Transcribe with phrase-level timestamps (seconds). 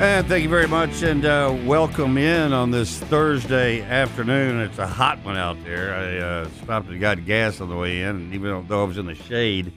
[0.00, 4.58] And thank you very much, and uh, welcome in on this Thursday afternoon.
[4.60, 5.94] It's a hot one out there.
[5.94, 8.96] I uh, stopped and got gas on the way in, and even though I was
[8.96, 9.70] in the shade,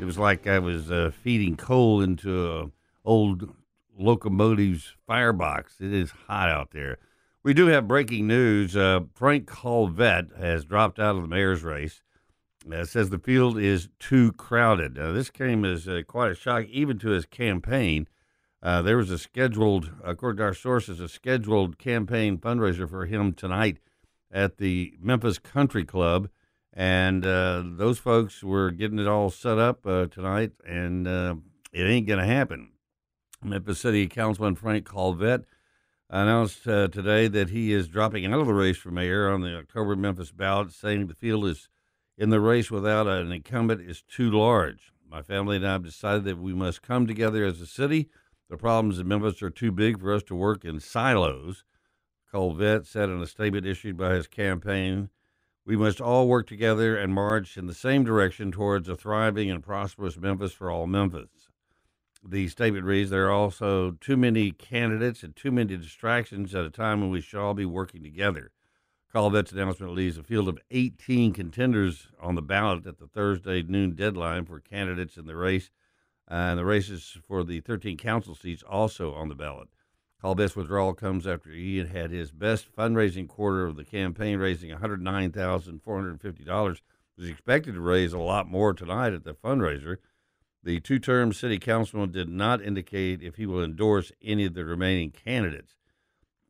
[0.00, 2.70] it was like I was uh, feeding coal into a
[3.04, 3.46] old
[3.98, 5.82] locomotive's firebox.
[5.82, 6.96] It is hot out there.
[7.42, 8.74] We do have breaking news.
[8.74, 12.00] Uh, Frank Colvett has dropped out of the mayor's race.
[12.72, 14.94] Uh, says the field is too crowded.
[14.94, 18.08] this came as uh, quite a shock, even to his campaign.
[18.62, 23.32] Uh, there was a scheduled, according to our sources, a scheduled campaign fundraiser for him
[23.32, 23.78] tonight
[24.32, 26.28] at the Memphis Country Club,
[26.72, 31.36] and uh, those folks were getting it all set up uh, tonight, and uh,
[31.72, 32.72] it ain't going to happen.
[33.42, 35.44] Memphis City Councilman Frank Colvett
[36.10, 39.56] announced uh, today that he is dropping out of the race for mayor on the
[39.56, 41.68] October Memphis ballot, saying the field is
[42.16, 44.92] in the race without an incumbent is too large.
[45.08, 48.08] My family and I have decided that we must come together as a city
[48.48, 51.64] the problems in Memphis are too big for us to work in silos.
[52.30, 55.10] Colvett said in a statement issued by his campaign,
[55.66, 59.62] We must all work together and march in the same direction towards a thriving and
[59.62, 61.48] prosperous Memphis for all Memphis.
[62.26, 66.70] The statement reads There are also too many candidates and too many distractions at a
[66.70, 68.50] time when we should all be working together.
[69.12, 73.94] Colvett's announcement leaves a field of 18 contenders on the ballot at the Thursday noon
[73.94, 75.70] deadline for candidates in the race
[76.28, 79.68] and the races for the 13 council seats also on the ballot.
[80.20, 84.70] Colvett's withdrawal comes after he had had his best fundraising quarter of the campaign, raising
[84.70, 86.80] $109,450.
[87.16, 89.96] Was expected to raise a lot more tonight at the fundraiser.
[90.62, 95.10] The two-term city councilman did not indicate if he will endorse any of the remaining
[95.10, 95.74] candidates.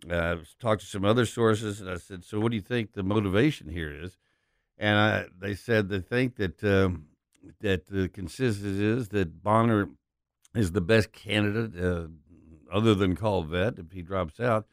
[0.08, 2.92] Uh, I talked to some other sources, and I said, "So, what do you think
[2.92, 4.16] the motivation here is?"
[4.76, 7.07] And I, they said they think that um,
[7.60, 9.90] that the consensus is that Bonner
[10.54, 12.08] is the best candidate, uh,
[12.72, 14.66] other than Colvett, if he drops out,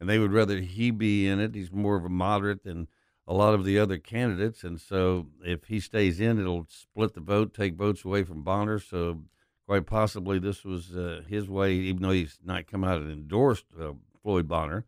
[0.00, 1.54] and they would rather he be in it.
[1.54, 2.88] He's more of a moderate than
[3.26, 7.20] a lot of the other candidates, and so if he stays in, it'll split the
[7.20, 8.78] vote, take votes away from Bonner.
[8.78, 9.24] So
[9.66, 13.66] quite possibly this was uh, his way, even though he's not come out and endorsed
[13.78, 14.86] uh, Floyd Bonner,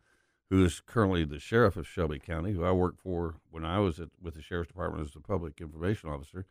[0.49, 4.01] who is currently the sheriff of Shelby County, who I worked for when I was
[4.01, 6.47] at, with the sheriff's department as a public information officer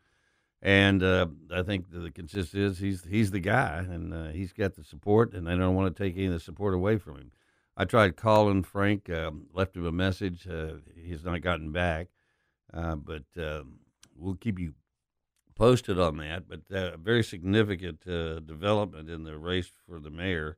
[0.61, 4.51] and uh, I think the, the consensus is he's he's the guy, and uh, he's
[4.51, 7.15] got the support, and they don't want to take any of the support away from
[7.15, 7.31] him.
[7.77, 10.47] I tried calling Frank, uh, left him a message.
[10.47, 12.07] Uh, he's not gotten back,
[12.73, 13.79] uh, but um,
[14.17, 14.73] we'll keep you
[15.55, 16.49] posted on that.
[16.49, 20.57] But a uh, very significant development in the race for the mayor,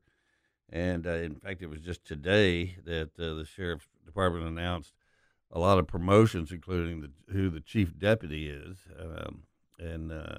[0.68, 4.94] and in fact, it was just today that the sheriff's department announced
[5.52, 8.78] a lot of promotions, including the, who the chief deputy is.
[8.98, 9.44] Um,
[9.78, 10.38] and uh,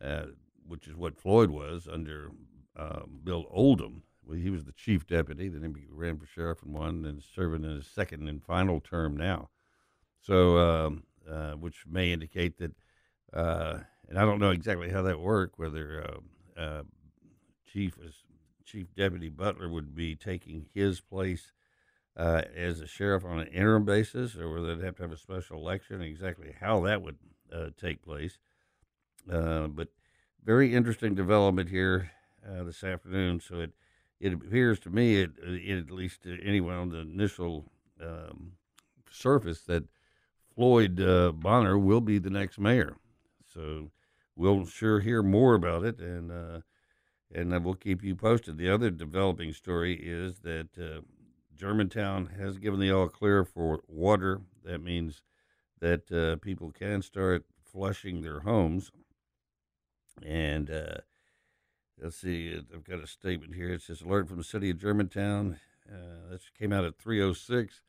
[0.00, 0.26] uh,
[0.66, 2.30] which is what Floyd was under
[2.76, 4.02] uh, Bill Oldham.
[4.26, 5.48] Well, he was the chief deputy.
[5.48, 9.16] Then he ran for sheriff and won, and serving in his second and final term
[9.16, 9.50] now.
[10.20, 12.72] So, um, uh, which may indicate that,
[13.32, 15.58] uh, and I don't know exactly how that worked.
[15.58, 16.06] Whether
[16.56, 16.82] uh,
[17.70, 18.14] chief is
[18.64, 21.52] chief deputy Butler would be taking his place.
[22.16, 25.58] As a sheriff on an interim basis, or whether they'd have to have a special
[25.58, 27.18] election, exactly how that would
[27.76, 28.38] take place.
[29.30, 29.88] Uh, but
[30.44, 32.10] very interesting development here
[32.46, 33.40] uh, this afternoon.
[33.40, 33.72] So it
[34.20, 37.70] it appears to me, it, it at least to anyone on the initial
[38.00, 38.52] um,
[39.10, 39.84] surface, that
[40.54, 42.96] Floyd uh, Bonner will be the next mayor.
[43.52, 43.90] So
[44.36, 46.60] we'll sure hear more about it, and uh,
[47.34, 48.56] and we'll keep you posted.
[48.56, 51.00] The other developing story is that uh,
[51.56, 54.40] Germantown has given the all clear for water.
[54.64, 55.22] That means
[55.80, 58.92] that uh, people can start flushing their homes
[60.22, 60.96] and uh,
[62.02, 63.72] let's see, I've got a statement here.
[63.72, 65.58] It says alert from the city of Germantown.
[65.90, 67.82] Uh, this came out at 306.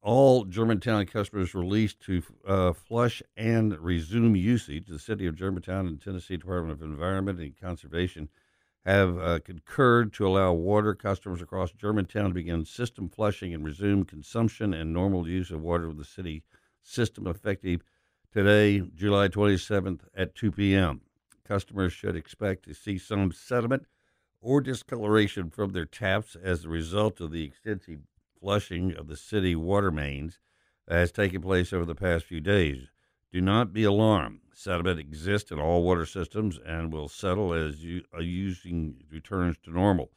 [0.00, 4.86] All Germantown customers released to uh, flush and resume usage.
[4.86, 8.28] The city of Germantown and Tennessee Department of Environment and Conservation
[8.86, 14.04] have uh, concurred to allow water customers across Germantown to begin system flushing and resume
[14.04, 16.42] consumption and normal use of water with the city
[16.80, 17.82] system effective
[18.32, 21.02] today, July 27th at 2 p.m
[21.48, 23.86] customers should expect to see some sediment
[24.40, 28.00] or discoloration from their taps as a result of the extensive
[28.38, 30.38] flushing of the city water mains
[30.86, 32.88] that has taken place over the past few days.
[33.32, 34.40] Do not be alarmed.
[34.54, 39.70] Sediment exists in all water systems and will settle as you, uh, using returns to
[39.70, 40.10] normal.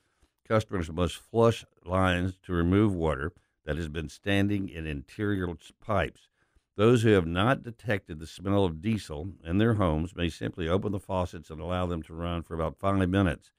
[0.48, 3.32] Customers must flush lines to remove water
[3.66, 5.48] that has been standing in interior
[5.80, 6.31] pipes.
[6.78, 10.94] Those who have not detected the smell of diesel in their homes may simply open
[10.94, 13.52] the faucets and allow them to run for about five minutes.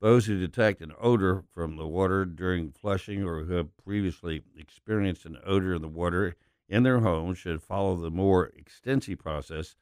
[0.00, 5.26] Those who detect an odor from the water during flushing or who have previously experienced
[5.26, 6.34] an odor in the water
[6.68, 9.76] in their homes should follow the more extensive process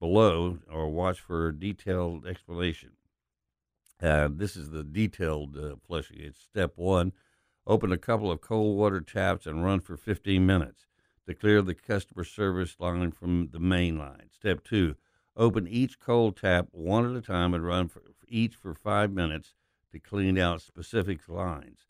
[0.00, 2.92] below or watch for detailed explanation.
[4.02, 6.18] Uh, this is the detailed uh, flushing.
[6.20, 7.12] It's step one
[7.66, 10.86] open a couple of cold water taps and run for 15 minutes
[11.26, 14.28] to clear the customer service line from the main line.
[14.30, 14.96] Step two
[15.36, 19.54] open each cold tap one at a time and run for each for five minutes
[19.90, 21.86] to clean out specific lines.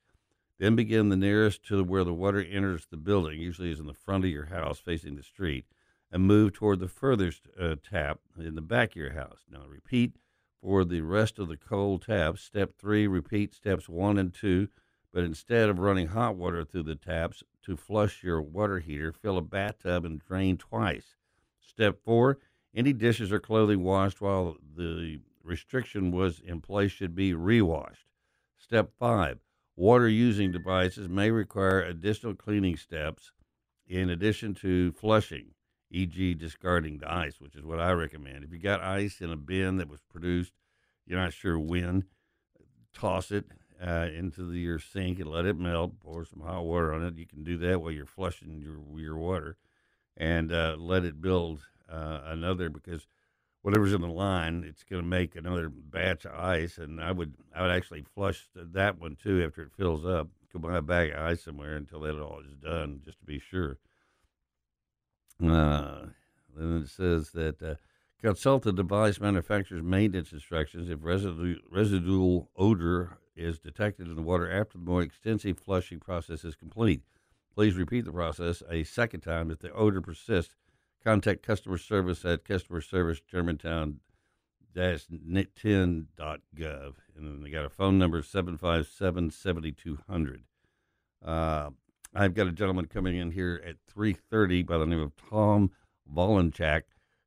[0.58, 3.92] Then begin the nearest to where the water enters the building, usually is in the
[3.92, 5.66] front of your house facing the street,
[6.12, 9.40] and move toward the furthest uh, tap in the back of your house.
[9.50, 10.16] Now repeat
[10.62, 12.42] for the rest of the cold taps.
[12.42, 14.68] Step three, repeat steps one and two,
[15.14, 19.38] but instead of running hot water through the taps to flush your water heater, fill
[19.38, 21.14] a bathtub and drain twice.
[21.60, 22.38] Step four,
[22.74, 28.08] any dishes or clothing washed while the restriction was in place should be rewashed.
[28.58, 29.38] Step five,
[29.76, 33.30] water using devices may require additional cleaning steps
[33.86, 35.54] in addition to flushing,
[35.92, 38.42] e.g., discarding the ice, which is what I recommend.
[38.42, 40.54] If you got ice in a bin that was produced,
[41.06, 42.06] you're not sure when,
[42.92, 43.44] toss it
[43.84, 46.00] uh, into the, your sink and let it melt.
[46.00, 47.16] Pour some hot water on it.
[47.16, 49.56] You can do that while you're flushing your your water,
[50.16, 51.60] and uh, let it build
[51.90, 53.06] uh, another because
[53.62, 56.78] whatever's in the line, it's going to make another batch of ice.
[56.78, 60.28] And I would I would actually flush that one too after it fills up.
[60.52, 63.40] Go buy a bag of ice somewhere until that all is done, just to be
[63.40, 63.78] sure.
[65.44, 66.06] Uh,
[66.56, 67.74] then it says that uh,
[68.22, 74.50] consult the device manufacturer's maintenance instructions if residu- residual odor is detected in the water
[74.50, 77.02] after the more extensive flushing process is complete.
[77.54, 80.56] Please repeat the process a second time if the odor persists
[81.04, 84.00] Contact customer service at customer service Germantown
[84.74, 86.94] 10.gov.
[87.14, 90.44] And then they got a phone number 757 7200.
[91.22, 91.70] Uh,
[92.14, 95.72] I've got a gentleman coming in here at 3.30 by the name of Tom
[96.10, 96.84] Valencek,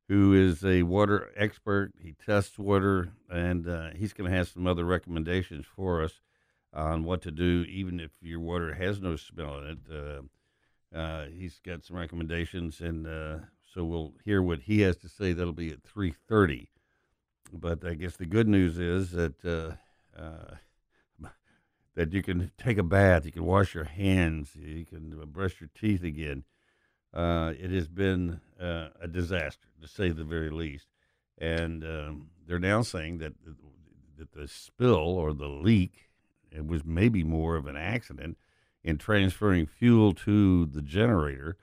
[0.08, 1.92] who is a water expert.
[2.00, 6.20] He tests water, and uh, he's going to have some other recommendations for us
[6.72, 9.78] on what to do, even if your water has no smell in it.
[9.92, 13.38] Uh, uh, he's got some recommendations, and uh,
[13.74, 15.32] so we'll hear what he has to say.
[15.32, 16.70] That'll be at three thirty.
[17.52, 20.56] But I guess the good news is that uh, uh,
[21.94, 25.70] that you can take a bath, you can wash your hands, you can brush your
[25.78, 26.44] teeth again.
[27.14, 30.86] Uh, it has been uh, a disaster, to say the very least.
[31.38, 33.34] And um, they're now saying that
[34.18, 36.08] that the spill or the leak
[36.50, 38.36] it was maybe more of an accident
[38.82, 41.56] in transferring fuel to the generator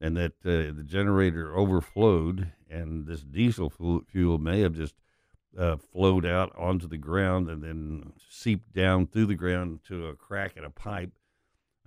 [0.00, 3.70] and that uh, the generator overflowed, and this diesel
[4.06, 4.94] fuel may have just
[5.56, 10.14] uh, flowed out onto the ground and then seeped down through the ground to a
[10.14, 11.12] crack in a pipe.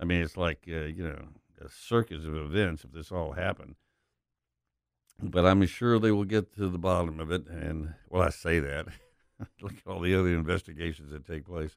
[0.00, 1.22] I mean, it's like uh, you know
[1.60, 3.76] a circus of events if this all happened.
[5.22, 7.46] But I'm sure they will get to the bottom of it.
[7.46, 8.86] And well, I say that.
[9.60, 11.76] Look at all the other investigations that take place,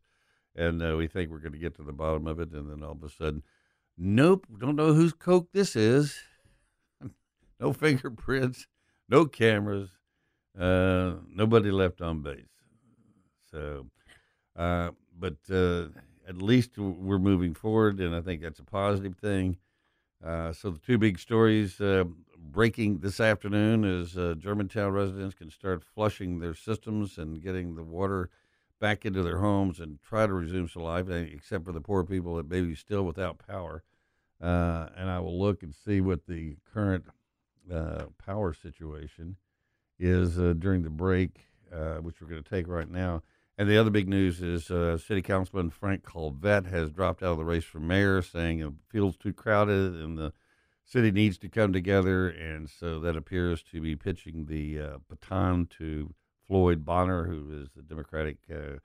[0.56, 2.84] and uh, we think we're going to get to the bottom of it, and then
[2.84, 3.44] all of a sudden
[3.98, 6.18] Nope, don't know whose Coke this is.
[7.60, 8.68] no fingerprints,
[9.08, 9.90] no cameras,
[10.60, 12.46] uh, nobody left on base.
[13.52, 13.86] So,
[14.56, 15.90] uh, but uh,
[16.28, 19.58] at least we're moving forward, and I think that's a positive thing.
[20.24, 22.06] Uh, so the two big stories uh,
[22.38, 27.84] breaking this afternoon is uh, Germantown residents can start flushing their systems and getting the
[27.84, 28.30] water
[28.80, 32.04] back into their homes and try to resume some life, eh, except for the poor
[32.04, 33.84] people that may be still without power.
[34.42, 37.06] Uh, and I will look and see what the current
[37.72, 39.36] uh, power situation
[40.00, 41.48] is during the break,
[42.02, 43.24] which we're going to take right now.
[43.58, 47.38] And the other big news is uh, City Councilman Frank Colvett has dropped out of
[47.38, 50.34] the race for mayor, saying it feels too crowded and the
[50.86, 52.28] city needs to come together.
[52.28, 56.14] And so that appears to be pitching the baton to
[56.48, 58.80] Floyd Bonner, who is the Democratic uh,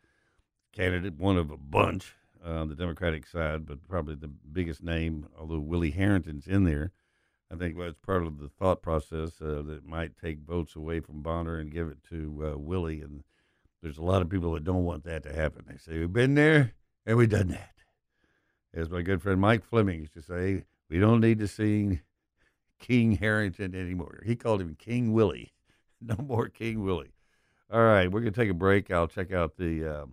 [0.73, 5.29] candidate, one of a bunch on uh, the Democratic side, but probably the biggest name,
[5.39, 6.93] although Willie Herenton's in there.
[7.53, 11.23] I think that's part of the thought process uh, that might take votes away from
[11.23, 13.01] Bonner and give it to uh, Willie.
[13.01, 13.25] And
[13.83, 15.65] there's a lot of people that don't want that to happen.
[15.69, 16.73] They say, We've been there
[17.07, 17.73] and we've done that.
[18.75, 22.01] As my good friend Mike Fleming used to say, we don't need to sing
[22.79, 24.23] King Herenton anymore.
[24.25, 25.53] He called him King Willie.
[26.01, 27.13] No more King Willie.
[27.73, 28.89] All right, we're going to take a break.
[28.89, 30.07] I'll check out the uh,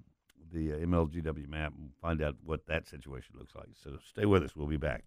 [0.52, 3.70] the uh, MLGW map and find out what that situation looks like.
[3.84, 4.56] So stay with us.
[4.56, 5.04] We'll be back.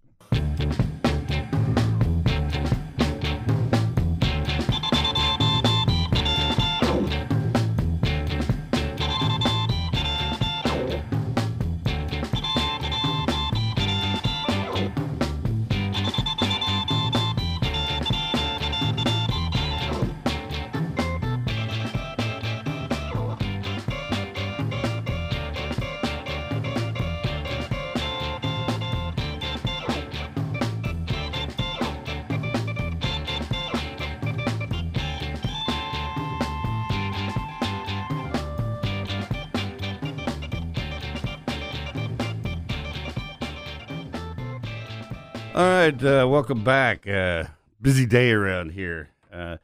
[46.04, 47.06] Uh, welcome back.
[47.06, 47.44] Uh,
[47.80, 49.10] busy day around here.
[49.32, 49.56] Uh,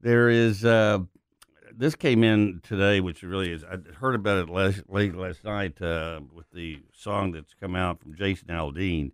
[0.00, 0.98] there is uh,
[1.74, 3.64] this came in today, which really is.
[3.64, 8.00] I heard about it last, late last night uh, with the song that's come out
[8.00, 9.12] from Jason Aldean.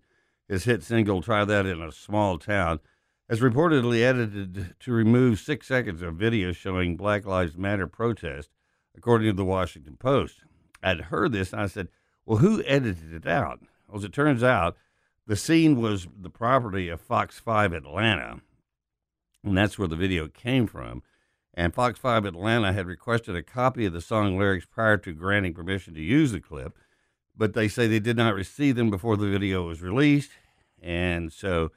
[0.48, 2.80] His hit single "Try That in a Small Town"
[3.28, 8.50] has reportedly edited to remove six seconds of video showing Black Lives Matter protest,
[8.96, 10.42] according to the Washington Post.
[10.82, 11.88] I'd heard this, and I said,
[12.26, 14.76] "Well, who edited it out?" Well, as it turns out
[15.28, 18.40] the scene was the property of Fox 5 Atlanta,
[19.44, 21.02] and that's where the video came from.
[21.52, 25.52] And Fox 5 Atlanta had requested a copy of the song lyrics prior to granting
[25.52, 26.78] permission to use the clip,
[27.36, 30.30] but they say they did not receive them before the video was released.
[30.80, 31.72] And so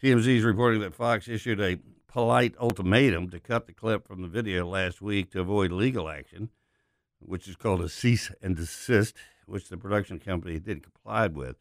[0.00, 4.28] TMZ is reporting that Fox issued a polite ultimatum to cut the clip from the
[4.28, 6.50] video last week to avoid legal action,
[7.18, 9.16] which is called a cease and desist,
[9.46, 11.56] which the production company didn't comply with.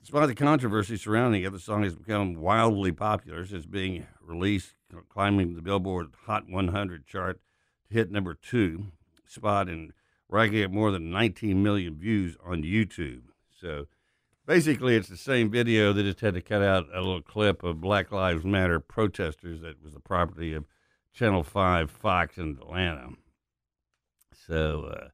[0.00, 4.74] Despite the controversy surrounding it, the song has become wildly popular since being released,
[5.08, 7.40] climbing the Billboard Hot 100 chart
[7.88, 8.86] to hit number two
[9.26, 9.92] spot and
[10.28, 13.22] racking up more than 19 million views on YouTube.
[13.60, 13.86] So
[14.46, 15.92] basically, it's the same video.
[15.92, 19.82] They just had to cut out a little clip of Black Lives Matter protesters that
[19.82, 20.64] was the property of
[21.12, 23.10] Channel 5 Fox in Atlanta.
[24.46, 25.08] So, uh,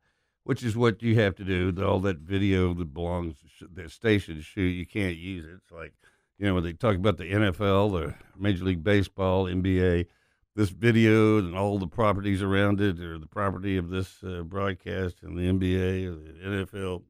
[0.45, 1.73] which is what you have to do.
[1.85, 5.53] All that video that belongs to the station to shoot, you can't use it.
[5.63, 5.93] It's like,
[6.39, 10.07] you know, when they talk about the NFL, the Major League Baseball, NBA,
[10.55, 15.23] this video and all the properties around it are the property of this uh, broadcast
[15.23, 17.03] and the NBA or the NFL,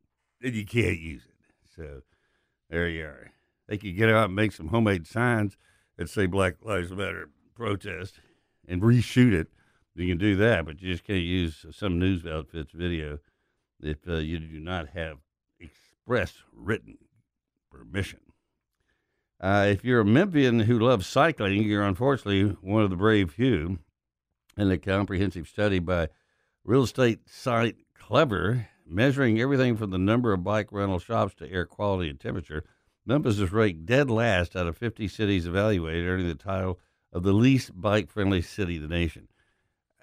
[0.43, 1.35] and you can't use it.
[1.75, 2.03] So
[2.71, 3.33] there you are.
[3.67, 5.57] They could get out and make some homemade signs
[5.97, 8.21] that say Black Lives Matter protest
[8.69, 9.49] and reshoot it
[9.95, 13.19] you can do that, but you just can't use some news outfit's video
[13.81, 15.19] if uh, you do not have
[15.61, 16.99] express written
[17.71, 18.21] permission.
[19.41, 23.79] Uh, if you're a Memphian who loves cycling, you're unfortunately one of the brave few.
[24.57, 26.09] In a comprehensive study by
[26.63, 31.65] real estate site Clever, measuring everything from the number of bike rental shops to air
[31.65, 32.63] quality and temperature,
[33.07, 36.79] Memphis is ranked dead last out of 50 cities evaluated, earning the title
[37.13, 39.29] of the least bike friendly city in the nation.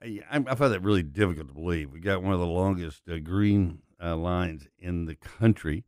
[0.01, 1.91] I, find that really difficult to believe.
[1.91, 5.84] We got one of the longest uh, green uh, lines in the country.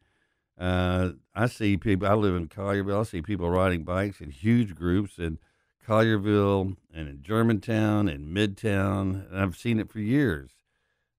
[0.57, 2.07] Uh, I see people.
[2.07, 2.99] I live in Collierville.
[2.99, 5.39] I see people riding bikes in huge groups in
[5.87, 10.51] Collierville and in Germantown and Midtown, and I've seen it for years.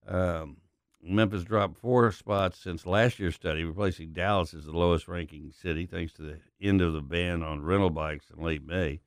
[0.07, 0.59] Um,
[1.03, 5.87] Memphis dropped four spots since last year's study, replacing Dallas as the lowest ranking city,
[5.87, 9.01] thanks to the end of the ban on rental bikes in late May.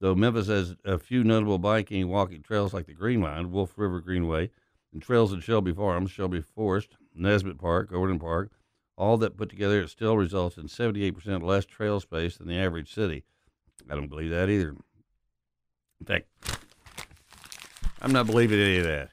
[0.00, 3.72] Though Memphis has a few notable biking and walking trails like the Green Line, Wolf
[3.76, 4.50] River Greenway,
[4.92, 8.50] and trails in Shelby Farms, Shelby Forest, Nesbitt Park, Overton Park,
[8.96, 12.92] all that put together, it still results in 78% less trail space than the average
[12.92, 13.24] city.
[13.88, 14.74] I don't believe that either.
[16.00, 16.26] In fact,
[18.02, 19.10] I'm not believing any of that.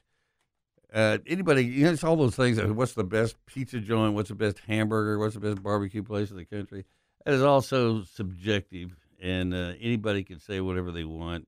[0.93, 2.61] Uh, anybody, you know, it's all those things.
[2.61, 4.13] What's the best pizza joint?
[4.13, 5.19] What's the best hamburger?
[5.19, 6.85] What's the best barbecue place in the country?
[7.25, 11.47] That is also subjective and uh, anybody can say whatever they want.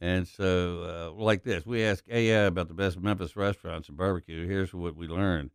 [0.00, 4.46] And so, uh, like this, we asked AI about the best Memphis restaurants and barbecue.
[4.46, 5.50] Here's what we learned.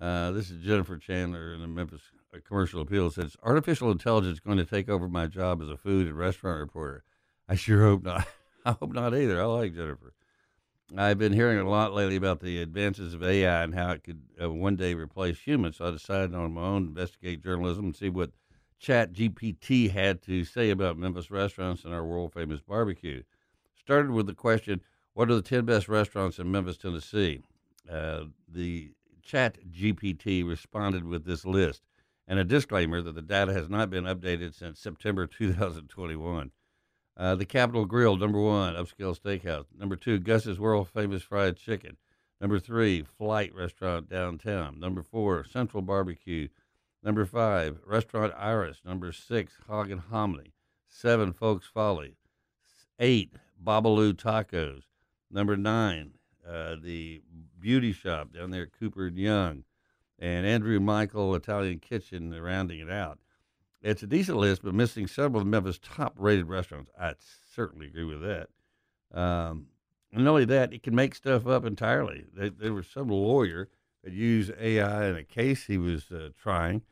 [0.00, 2.02] Uh, this is Jennifer Chandler in the Memphis
[2.32, 3.10] uh, Commercial Appeal.
[3.10, 6.60] Says artificial intelligence is going to take over my job as a food and restaurant
[6.60, 7.02] reporter.
[7.48, 8.28] I sure hope not.
[8.64, 9.42] I hope not either.
[9.42, 10.14] I like Jennifer.
[10.96, 14.22] I've been hearing a lot lately about the advances of AI and how it could
[14.40, 15.78] uh, one day replace humans.
[15.78, 18.30] So I decided on my own to investigate journalism and see what
[18.78, 23.22] Chat GPT had to say about Memphis restaurants and our world famous barbecue.
[23.74, 24.80] Started with the question,
[25.14, 27.40] What are the 10 best restaurants in Memphis, Tennessee?
[27.90, 28.92] Uh, the
[29.22, 31.82] Chat GPT responded with this list.
[32.28, 36.50] and a disclaimer that the data has not been updated since September 2021.
[37.16, 39.66] Uh, the Capital Grille, number one, upscale steakhouse.
[39.78, 41.96] Number two, Gus's world famous fried chicken.
[42.40, 44.78] Number three, Flight Restaurant downtown.
[44.78, 46.48] Number four, Central Barbecue.
[47.02, 48.80] Number five, Restaurant Iris.
[48.84, 50.52] Number six, Hog and Hominy.
[50.88, 52.16] Seven, Folk's Folly.
[52.98, 54.82] Eight, Babalu Tacos.
[55.30, 56.12] Number nine,
[56.48, 57.22] uh, the
[57.60, 59.64] Beauty Shop down there at Cooper and Young.
[60.18, 63.18] And Andrew Michael Italian Kitchen rounding it out.
[63.82, 66.90] It's a decent list, but missing several of Memphis' top-rated restaurants.
[66.98, 67.14] I
[67.54, 68.48] certainly agree with that.
[69.12, 69.66] Um,
[70.12, 72.24] and not only that, it can make stuff up entirely.
[72.34, 73.68] There, there was some lawyer
[74.06, 76.82] that used AI in a case he was uh, trying,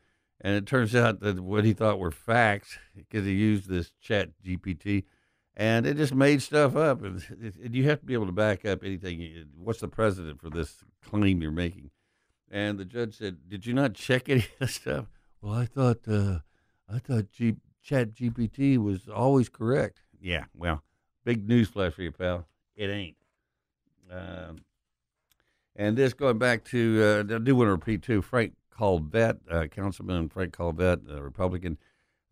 [0.41, 4.31] and it turns out that what he thought were facts, because he used this Chat
[4.45, 5.05] GPT,
[5.55, 7.01] and it just made stuff up.
[7.01, 7.25] And,
[7.63, 9.45] and you have to be able to back up anything.
[9.57, 11.91] What's the precedent for this claim you're making?
[12.51, 15.05] And the judge said, "Did you not check any of the stuff?"
[15.41, 16.05] Well, I thought.
[16.05, 16.39] Uh,
[16.87, 20.01] I thought G- Chat GPT was always correct.
[20.19, 20.83] Yeah, well,
[21.23, 22.45] big news flash for you, pal.
[22.75, 23.15] It ain't.
[24.11, 24.57] Um,
[25.75, 29.67] and this going back to, uh, I do want to repeat too, Frank Colvett, uh,
[29.67, 31.77] Councilman Frank Colvett, a Republican,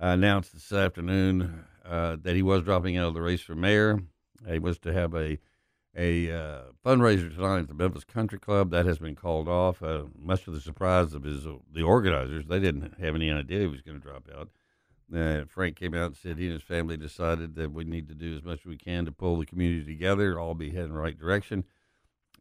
[0.02, 4.00] uh, announced this afternoon uh, that he was dropping out of the race for mayor.
[4.48, 5.40] He was to have a
[5.96, 8.72] a uh, fundraiser tonight at the Memphis Country Club.
[8.72, 12.48] That has been called off, uh, much to the surprise of his the organizers.
[12.48, 14.50] They didn't have any idea he was going to drop out.
[15.16, 18.16] Uh, Frank came out and said he and his family decided that we need to
[18.16, 20.94] do as much as we can to pull the community together, all be heading in
[20.94, 21.64] the right direction,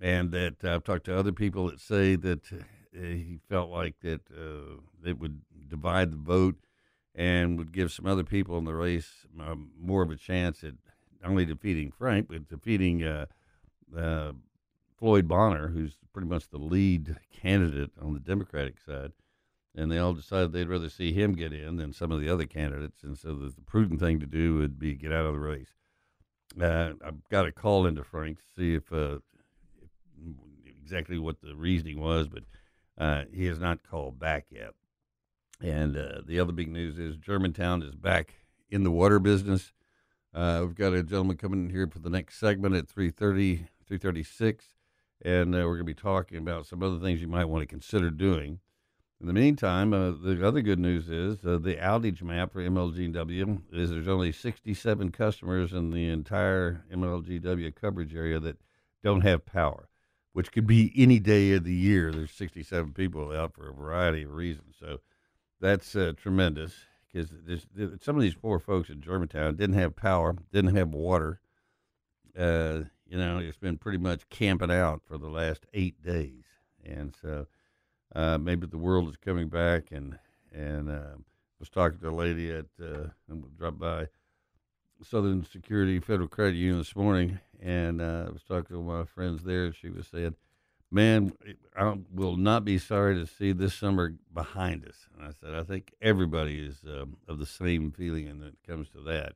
[0.02, 2.56] and that I've talked to other people that say that uh,
[2.92, 6.56] he felt like that uh, it would divide the vote
[7.14, 10.74] and would give some other people in the race um, more of a chance at
[11.22, 13.26] not only defeating Frank but defeating uh,
[13.96, 14.32] uh,
[14.98, 19.12] Floyd Bonner, who's pretty much the lead candidate on the Democratic side,
[19.74, 22.46] and they all decided they'd rather see him get in than some of the other
[22.46, 25.74] candidates, and so the, prudent thing to do would be get out of the race.
[26.60, 29.18] Uh, I've got a call into Frank to see if, uh,
[30.66, 32.42] exactly what the reasoning was, but
[32.98, 34.74] uh, he has not called back yet.
[35.60, 38.34] And uh, the other big news is Germantown is back
[38.70, 39.72] in the water business.
[40.34, 44.64] Uh, we've got a gentleman coming in here for the next segment at 3.30 336,
[45.22, 47.66] and uh, we're going to be talking about some other things you might want to
[47.66, 48.58] consider doing.
[49.20, 53.62] In the meantime, uh, the other good news is uh, the outage map for MLGW
[53.70, 58.56] is there's only 67 customers in the entire MLGW coverage area that
[59.04, 59.88] don't have power,
[60.32, 62.10] which could be any day of the year.
[62.10, 64.76] There's 67 people out for a variety of reasons.
[64.78, 65.00] So
[65.60, 66.74] that's uh, tremendous
[67.12, 67.30] because
[68.00, 71.40] some of these poor folks in Germantown didn't have power, didn't have water.
[72.38, 76.44] Uh, you know, it's been pretty much camping out for the last eight days,
[76.82, 77.46] and so
[78.14, 79.92] uh, maybe the world is coming back.
[79.92, 80.18] And
[80.50, 81.16] and uh,
[81.58, 83.08] was talking to a lady at uh,
[83.70, 84.08] by
[85.02, 89.42] Southern Security Federal Credit Union this morning, and uh, I was talking to my friends
[89.44, 89.66] there.
[89.66, 90.36] and She was saying,
[90.90, 91.32] "Man,
[91.76, 95.62] I will not be sorry to see this summer behind us." And I said, "I
[95.62, 99.34] think everybody is um, of the same feeling when it comes to that."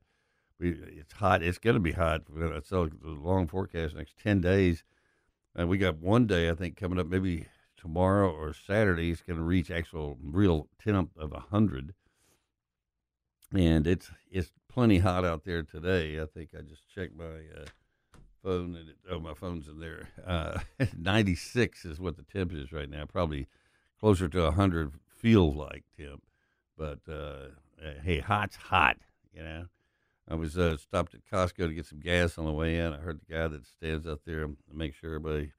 [0.59, 1.43] we, it's hot.
[1.43, 2.23] It's going to be hot.
[2.65, 4.85] So the long forecast next ten days.
[5.55, 9.11] And we got one day I think coming up, maybe tomorrow or Saturday.
[9.11, 11.95] It's going to reach actual real temp of a hundred,
[13.53, 16.21] and it's it's plenty hot out there today.
[16.21, 17.65] I think I just checked my uh,
[18.45, 20.11] phone and it, oh my phone's in there.
[20.25, 20.59] Uh,
[20.99, 23.07] Ninety six is what the temp is right now.
[23.07, 23.47] Probably
[23.99, 26.23] closer to hundred feels like temp,
[26.77, 27.47] but uh,
[28.05, 28.99] hey, hot's hot,
[29.33, 29.65] you know.
[30.29, 32.93] I was uh, stopped at Costco to get some gas on the way in.
[32.93, 35.53] I heard the guy that stands out there to make sure everybody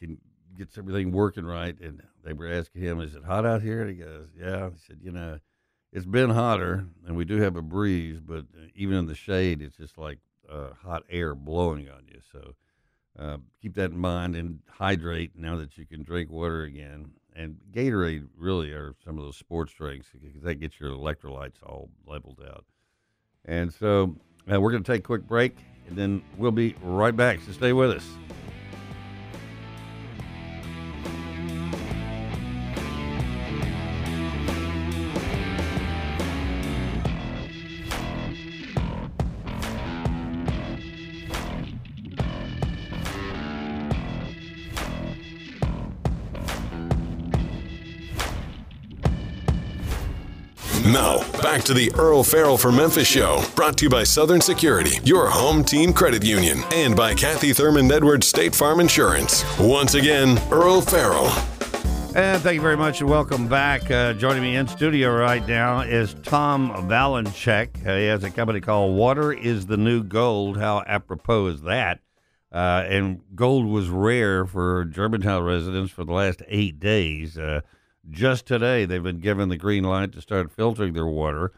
[0.00, 0.18] can
[0.58, 1.78] gets everything working right.
[1.78, 4.78] And they were asking him, "Is it hot out here?" And he goes, "Yeah." He
[4.84, 5.38] said, "You know,
[5.94, 9.62] it's been hotter, and we do have a breeze, but uh, even in the shade,
[9.62, 10.18] it's just like
[10.50, 12.54] uh, hot air blowing on you." So
[13.18, 17.12] uh, keep that in mind and hydrate now that you can drink water again.
[17.36, 21.90] And Gatorade really are some of those sports drinks because that gets your electrolytes all
[22.06, 22.64] leveled out.
[23.44, 24.16] And so
[24.52, 25.56] uh, we're going to take a quick break,
[25.88, 27.40] and then we'll be right back.
[27.46, 28.06] So stay with us.
[51.64, 55.64] To the Earle Farrell for Memphis show, brought to you by Southern Security, your home
[55.64, 59.42] team credit union, and by Kathy Thurmond Edwards State Farm Insurance.
[59.58, 61.28] Once again, Earle Farrell.
[62.14, 63.90] And thank you very much and welcome back.
[63.90, 67.86] Uh, joining me in studio right now is Tom Valencek.
[67.86, 70.58] Uh, he has a company called Water is the New Gold.
[70.58, 72.00] How apropos is that?
[72.52, 77.38] Uh, and gold was rare for Germantown residents for the last eight days.
[78.10, 81.52] Just today, they've been given the green light to start filtering their water,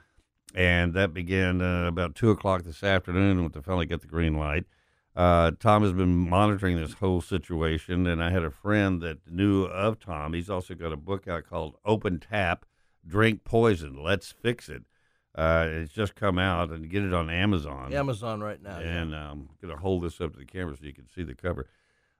[0.54, 4.34] and that began uh, about 2 o'clock this afternoon when they finally got the green
[4.34, 4.64] light.
[5.16, 9.64] Uh, Tom has been monitoring this whole situation, and I had a friend that knew
[9.64, 10.34] of Tom.
[10.34, 12.64] He's also got a book out called Open Tap
[13.06, 14.82] Drink Poison, Let's Fix It.
[15.34, 17.92] Uh, it's just come out, and get it on Amazon.
[17.92, 18.78] Amazon right now.
[18.78, 21.22] And I'm um, going to hold this up to the camera so you can see
[21.22, 21.66] the cover.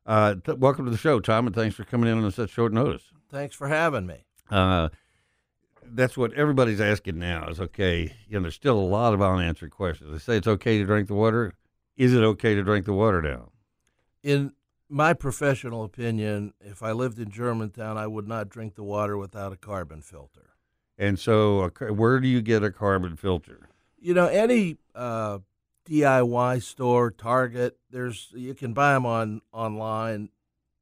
[0.07, 2.73] Uh, t- welcome to the show, Tom, and thanks for coming in on such short
[2.73, 3.03] notice.
[3.29, 4.25] Thanks for having me.
[4.51, 4.89] Uh,
[5.83, 9.71] that's what everybody's asking now is okay, you know, there's still a lot of unanswered
[9.71, 10.13] questions.
[10.13, 11.53] They say it's okay to drink the water
[11.97, 13.51] is it okay to drink the water now?
[14.23, 14.53] In
[14.89, 19.53] my professional opinion, if I lived in Germantown, I would not drink the water without
[19.53, 20.51] a carbon filter.
[20.99, 23.69] And so, where do you get a carbon filter?
[23.99, 25.39] You know, any uh,
[25.87, 30.31] DIY store, Target, there's you can buy them on online.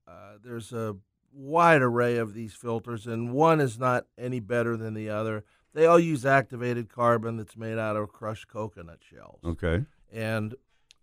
[0.07, 0.97] Uh, there's a
[1.33, 5.45] wide array of these filters, and one is not any better than the other.
[5.75, 9.41] They all use activated carbon that's made out of crushed coconut shells.
[9.45, 9.85] Okay.
[10.13, 10.55] And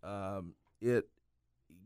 [0.04, 1.10] um, it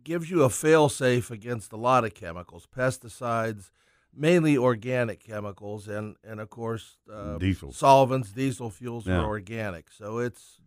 [0.04, 3.72] gives you a fail safe against a lot of chemicals, pesticides,
[4.16, 9.18] mainly organic chemicals, and and of course uh, diesel solvents, diesel fuels yeah.
[9.18, 9.92] are organic.
[9.92, 10.60] So it's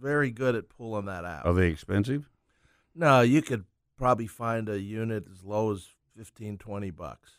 [0.00, 1.46] very good at pulling that out.
[1.46, 2.28] Are they expensive?
[2.94, 3.64] No, you could
[3.96, 7.38] probably find a unit as low as 15, 20 bucks.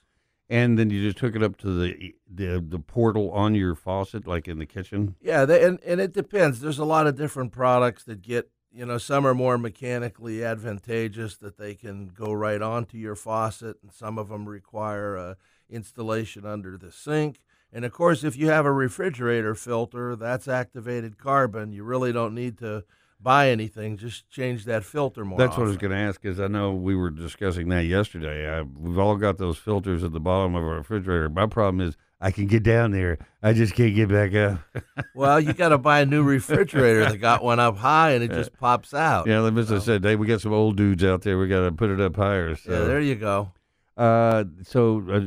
[0.50, 4.26] And then you just hook it up to the the the portal on your faucet,
[4.26, 5.16] like in the kitchen.
[5.20, 6.62] Yeah, they, and and it depends.
[6.62, 11.36] There's a lot of different products that get you know, some are more mechanically advantageous
[11.38, 15.34] that they can go right onto your faucet, and some of them require uh,
[15.68, 17.40] installation under the sink.
[17.72, 21.74] And of course, if you have a refrigerator filter, that's activated carbon.
[21.74, 22.84] You really don't need to
[23.20, 25.38] buy anything; just change that filter more.
[25.38, 25.64] That's often.
[25.64, 26.26] what I was going to ask.
[26.26, 28.50] Is I know we were discussing that yesterday.
[28.50, 31.30] I, we've all got those filters at the bottom of our refrigerator.
[31.30, 33.20] My problem is I can get down there.
[33.44, 34.60] I just can't get back up.
[35.16, 38.32] well, you got to buy a new refrigerator that got one up high and it
[38.32, 39.28] just pops out.
[39.28, 39.80] Yeah, like so.
[39.80, 41.38] said, hey, we got some old dudes out there.
[41.38, 42.56] We got to put it up higher.
[42.56, 42.72] So.
[42.72, 43.52] Yeah, there you go.
[43.96, 45.22] Uh, so uh,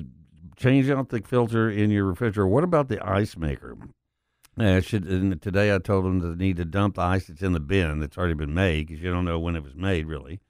[0.60, 2.46] change out the filter in your refrigerator.
[2.46, 3.76] What about the ice maker?
[4.58, 7.60] Uh, should, today I told them to need to dump the ice that's in the
[7.60, 10.40] bin that's already been made because you don't know when it was made, really.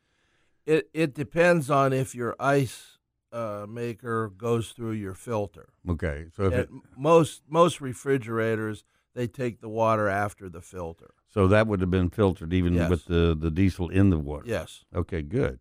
[0.66, 2.98] It it depends on if your ice
[3.32, 5.70] uh, maker goes through your filter.
[5.88, 11.14] Okay, so if it, most most refrigerators they take the water after the filter.
[11.32, 12.90] So that would have been filtered even yes.
[12.90, 14.44] with the the diesel in the water.
[14.46, 14.84] Yes.
[14.94, 15.60] Okay, good.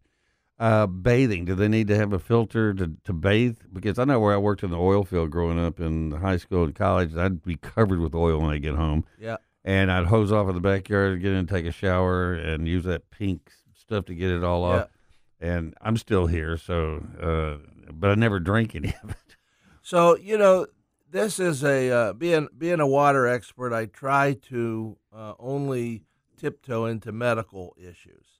[0.59, 1.45] Uh, bathing.
[1.45, 3.59] Do they need to have a filter to, to bathe?
[3.71, 6.65] Because I know where I worked in the oil field growing up in high school
[6.65, 9.05] and college, I'd be covered with oil when I get home.
[9.17, 9.37] Yeah.
[9.63, 12.83] And I'd hose off in the backyard, get in and take a shower, and use
[12.83, 14.87] that pink stuff to get it all off.
[14.89, 14.95] Yeah
[15.39, 16.57] and I'm still here.
[16.57, 19.37] So, uh, but I never drink any of it.
[19.81, 20.67] So you know,
[21.09, 23.73] this is a uh, being being a water expert.
[23.73, 26.03] I try to uh, only
[26.37, 28.38] tiptoe into medical issues.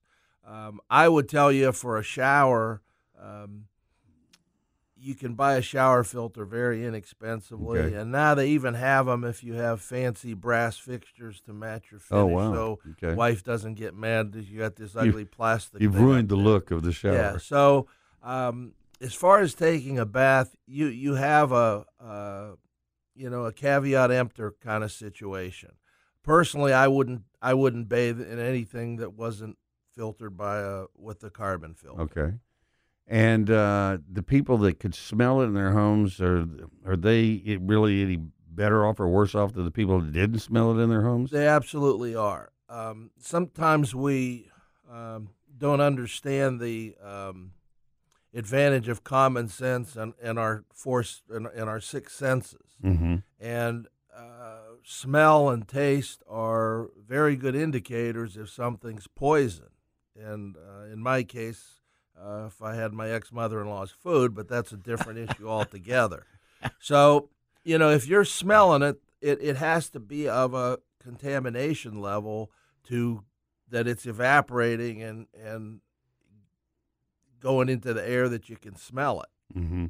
[0.49, 2.81] Um, I would tell you for a shower.
[3.21, 3.65] Um,
[4.97, 7.95] you can buy a shower filter very inexpensively, okay.
[7.95, 11.99] and now they even have them if you have fancy brass fixtures to match your
[11.99, 12.21] finish.
[12.21, 12.53] Oh wow!
[12.53, 13.15] So okay.
[13.15, 15.81] wife doesn't get mad that you got this ugly you've, plastic.
[15.81, 17.13] You've ruined the look of the shower.
[17.13, 17.37] Yeah.
[17.37, 17.87] So
[18.23, 22.51] um, as far as taking a bath, you you have a uh,
[23.15, 25.71] you know a caveat emptor kind of situation.
[26.23, 29.57] Personally, I wouldn't I wouldn't bathe in anything that wasn't
[29.99, 32.01] filtered by a with the carbon filter.
[32.03, 32.33] Okay.
[33.05, 36.47] And uh, the people that could smell it in their homes are
[36.85, 38.17] are they really any
[38.49, 41.31] better off or worse off than the people that didn't smell it in their homes?
[41.31, 42.53] They absolutely are.
[42.69, 44.49] Um, sometimes we
[44.89, 47.51] um, don't understand the um,
[48.33, 52.77] advantage of common sense and, and our force and, and our six senses.
[52.81, 53.15] Mm-hmm.
[53.37, 59.69] And uh, smell and taste are very good indicators if something's poison.
[60.19, 61.81] And uh, in my case,
[62.21, 65.47] uh, if I had my ex mother in law's food, but that's a different issue
[65.47, 66.25] altogether.
[66.79, 67.29] So,
[67.63, 72.51] you know, if you're smelling it, it, it has to be of a contamination level
[72.87, 73.23] to
[73.69, 75.79] that it's evaporating and, and
[77.39, 79.57] going into the air that you can smell it.
[79.57, 79.85] Mm-hmm.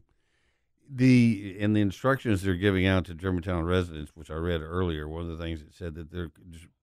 [0.92, 5.22] The in the instructions they're giving out to Germantown residents, which I read earlier, one
[5.22, 6.32] of the things it said that there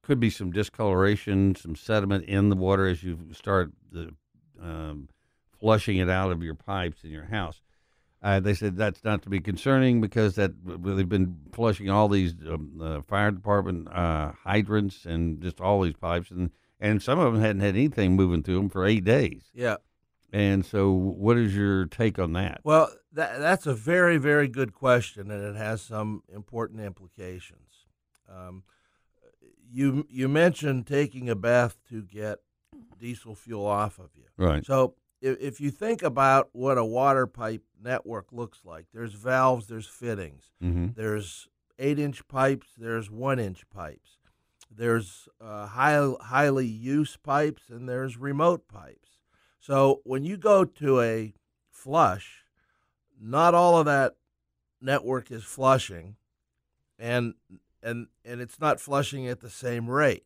[0.02, 4.14] could be some discoloration, some sediment in the water as you start the
[4.62, 5.08] um,
[5.58, 7.60] flushing it out of your pipes in your house.
[8.22, 12.34] Uh, they said that's not to be concerning because that they've been flushing all these
[12.48, 17.32] um, uh, fire department uh, hydrants and just all these pipes, and and some of
[17.32, 19.44] them hadn't had anything moving through them for eight days.
[19.54, 19.76] Yeah.
[20.32, 22.60] And so, what is your take on that?
[22.64, 27.86] Well, that, that's a very, very good question, and it has some important implications.
[28.28, 28.62] Um,
[29.70, 32.38] you you mentioned taking a bath to get
[32.98, 34.24] diesel fuel off of you.
[34.36, 34.64] Right.
[34.64, 39.66] So if, if you think about what a water pipe network looks like, there's valves,
[39.66, 40.88] there's fittings, Mm-hmm.
[40.94, 41.48] there's
[41.78, 44.18] eight inch pipes, there's one inch pipes,
[44.70, 49.10] there's uh, high, highly used pipes, and there's remote pipes.
[49.58, 51.34] So when you go to a
[51.70, 52.44] flush,
[53.20, 54.16] not all of that
[54.80, 56.16] network is flushing,
[56.98, 57.34] and
[57.82, 60.24] and and it's not flushing at the same rate.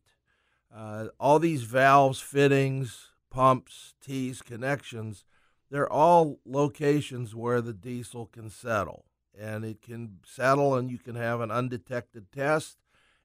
[0.73, 5.25] Uh, all these valves, fittings, pumps, tees, connections,
[5.69, 9.05] they're all locations where the diesel can settle.
[9.37, 12.77] And it can settle, and you can have an undetected test.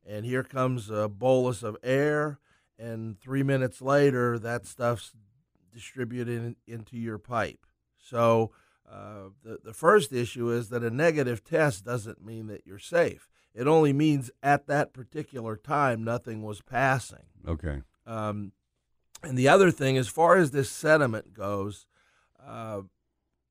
[0.04, 2.38] And here comes a bolus of air,
[2.78, 5.12] and three minutes later, that stuff's
[5.72, 7.66] distributed in, into your pipe.
[7.98, 8.52] So,
[8.90, 13.28] uh, the, the first issue is that a negative test doesn't mean that you're safe.
[13.54, 17.24] It only means at that particular time nothing was passing.
[17.48, 17.82] Okay.
[18.06, 18.52] Um,
[19.22, 21.86] and the other thing, as far as this sediment goes,
[22.46, 22.82] uh,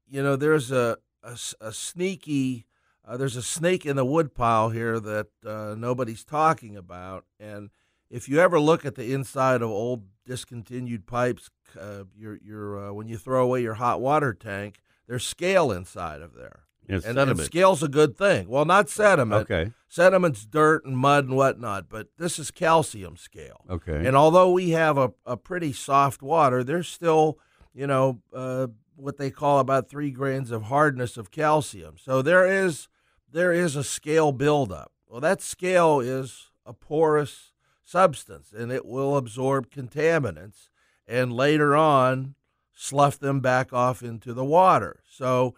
[0.07, 2.67] you know, there's a, a, a sneaky,
[3.05, 7.25] uh, there's a snake in the woodpile here that uh, nobody's talking about.
[7.39, 7.71] And
[8.09, 12.93] if you ever look at the inside of old discontinued pipes, uh, your, your, uh,
[12.93, 16.61] when you throw away your hot water tank, there's scale inside of there.
[16.87, 18.47] And, and scale's a good thing.
[18.47, 19.49] Well, not sediment.
[19.49, 19.71] okay.
[19.87, 23.65] Sediment's dirt and mud and whatnot, but this is calcium scale.
[23.69, 24.05] Okay.
[24.05, 27.39] And although we have a, a pretty soft water, there's still,
[27.73, 31.95] you know, uh, what they call about three grains of hardness of calcium.
[31.97, 32.87] So there is
[33.31, 34.91] there is a scale buildup.
[35.07, 37.51] Well, that scale is a porous
[37.83, 40.69] substance, and it will absorb contaminants,
[41.07, 42.35] and later on
[42.75, 45.01] slough them back off into the water.
[45.09, 45.55] So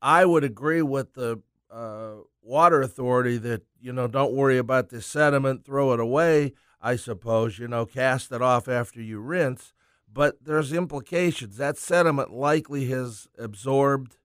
[0.00, 5.06] I would agree with the uh, water authority that you know don't worry about this
[5.06, 6.52] sediment, throw it away.
[6.80, 9.74] I suppose you know cast it off after you rinse,
[10.10, 11.56] but there's implications.
[11.56, 14.16] That sediment likely has absorbed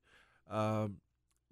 [0.50, 0.90] uh,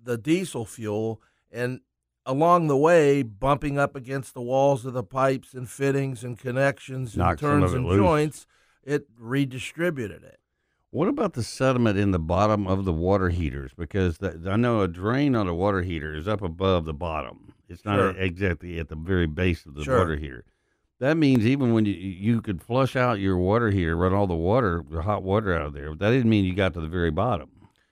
[0.02, 1.82] the diesel fuel and
[2.26, 7.18] along the way bumping up against the walls of the pipes and fittings and connections
[7.18, 7.98] and turns and loose.
[7.98, 8.46] joints.
[8.84, 10.39] It redistributed it.
[10.92, 13.72] What about the sediment in the bottom of the water heaters?
[13.78, 17.54] Because the, I know a drain on a water heater is up above the bottom.
[17.68, 18.10] It's not Sure.
[18.12, 20.00] exactly at the very base of the Sure.
[20.00, 20.46] water heater.
[21.00, 24.36] That means even when you you could flush out your water heater, run all the
[24.36, 25.94] water, the hot water out of there.
[25.96, 27.50] That didn't mean you got to the very bottom.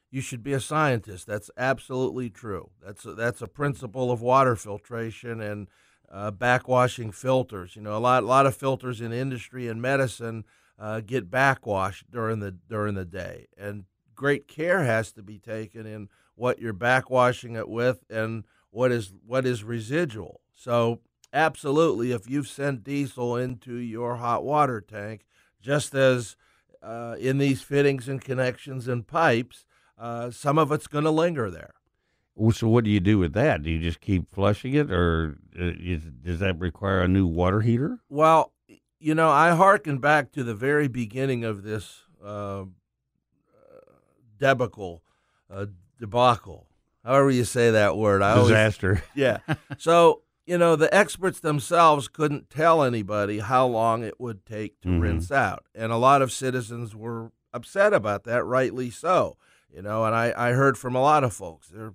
[0.10, 1.28] You should be a scientist.
[1.28, 2.72] That's absolutely true.
[2.84, 5.68] That's a, that's a principle of water filtration and
[6.12, 7.76] uh, backwashing filters.
[7.76, 10.44] You know, a lot a lot of filters in industry and medicine
[10.80, 13.86] uh, get backwashed during the during the day, and
[14.16, 19.14] great care has to be taken in what you're backwashing it with and what is
[19.26, 20.42] what is residual.
[20.54, 21.00] So,
[21.34, 25.26] absolutely, if you've sent diesel into your hot water tank,
[25.62, 26.36] just as
[26.82, 29.66] uh, in these fittings and connections and pipes,
[29.98, 31.74] uh, some of it's going to linger there.
[32.36, 33.64] Well, So what do you do with that?
[33.64, 37.62] Do you just keep flushing it, or uh, is, does that require a new water
[37.62, 38.00] heater?
[38.10, 38.54] Well,
[39.00, 42.66] you know, I hearken back to the very beginning of this uh,
[44.40, 45.04] debacle,
[45.50, 45.66] uh,
[46.00, 46.68] debacle,
[47.04, 48.22] however you say that word.
[48.22, 49.04] I always, Disaster.
[49.16, 49.40] yeah.
[49.78, 54.90] So, you know, the experts themselves couldn't tell anybody how long it would take to
[54.90, 55.02] Mhm.
[55.02, 55.66] rinse out.
[55.76, 59.38] And a lot of citizens were upset about that, rightly so.
[59.74, 61.94] You know, and I, I heard from a lot of folks, they're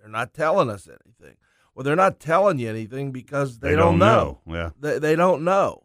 [0.00, 1.36] they're not telling us anything.
[1.74, 4.40] Well, they're not telling you anything because they, don't, know.
[4.46, 4.70] Yeah.
[4.78, 5.83] They, they don't know.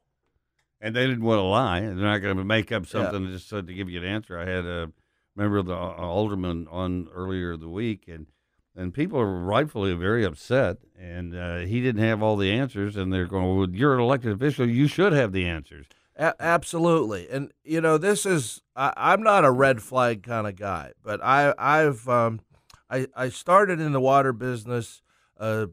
[0.82, 1.82] And they didn't want to lie.
[1.82, 4.40] They're not going to make up something just to give you an answer.
[4.40, 4.92] I had a
[5.36, 8.28] member of the uh, alderman on earlier the week, and
[8.76, 10.78] and people are rightfully very upset.
[10.98, 14.32] And uh, he didn't have all the answers, and they're going, "Well, you're an elected
[14.32, 14.70] official.
[14.70, 19.46] You should have the answers." A- absolutely, and you know this is I, I'm not
[19.46, 22.42] a red flag kind of guy, but I I've um,
[22.90, 25.02] I I started in the water business.
[25.38, 25.68] Uh,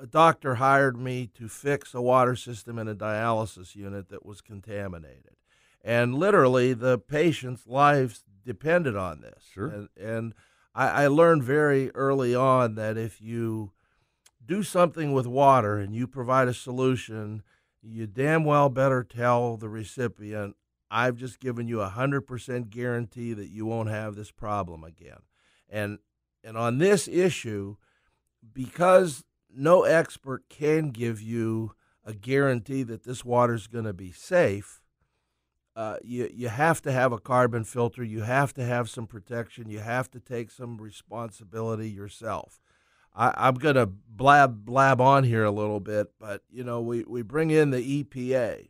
[0.00, 4.40] a doctor hired me to fix a water system in a dialysis unit that was
[4.40, 5.36] contaminated,
[5.82, 9.44] and literally the patients' lives depended on this.
[9.52, 9.68] Sure.
[9.68, 10.34] and, and
[10.74, 13.72] I, I learned very early on that if you
[14.44, 17.42] do something with water and you provide a solution
[17.82, 20.56] you damn well better tell the recipient,
[20.90, 25.20] I've just given you a 100% guarantee that you won't have this problem again.
[25.68, 25.98] And
[26.42, 27.76] and on this issue,
[28.54, 31.72] because no expert can give you
[32.04, 34.80] a guarantee that this water is going to be safe,
[35.76, 38.02] uh, you you have to have a carbon filter.
[38.02, 39.70] You have to have some protection.
[39.70, 42.60] You have to take some responsibility yourself.
[43.14, 47.04] I, am going to blab blab on here a little bit, but you know we,
[47.04, 48.68] we bring in the EPA,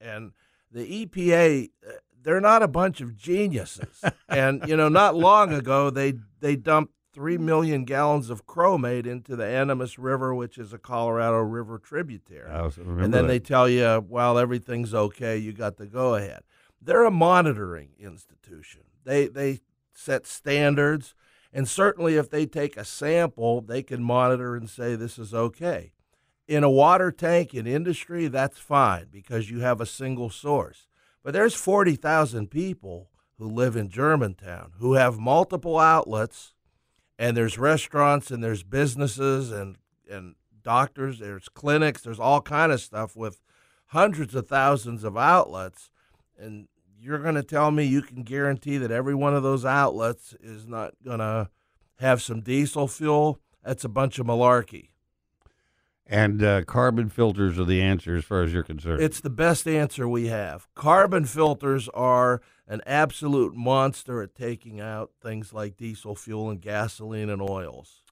[0.00, 0.32] and
[0.70, 4.02] the EPA uh, they're not a bunch of geniuses.
[4.28, 9.36] and you know, not long ago they they dumped three million gallons of chromate into
[9.36, 12.48] the Animas River, which is a Colorado River tributary.
[13.04, 13.28] and then that.
[13.28, 16.42] they tell you, well, everything's okay, you got the go ahead.
[16.80, 18.82] They're a monitoring institution.
[19.04, 19.60] They they
[19.92, 21.14] set standards,
[21.52, 25.92] and certainly if they take a sample, they can monitor and say this is okay.
[26.48, 30.88] In a water tank in industry, that's fine because you have a single source.
[31.22, 36.54] But there's 40,000 people who live in Germantown who have multiple outlets
[37.20, 39.76] and there's restaurants and there's businesses and
[40.10, 43.40] and doctors there's clinics there's all kind of stuff with
[43.90, 45.90] hundreds of thousands of outlets.
[46.38, 50.34] And you're going to tell me you can guarantee that every one of those outlets
[50.40, 51.50] is not going to
[51.98, 53.40] have some diesel fuel?
[53.64, 54.89] That's a bunch of malarkey
[56.10, 59.00] and uh, carbon filters are the answer as far as you're concerned.
[59.00, 60.66] It's the best answer we have.
[60.74, 67.30] Carbon filters are an absolute monster at taking out things like diesel fuel and gasoline
[67.30, 68.02] and oils.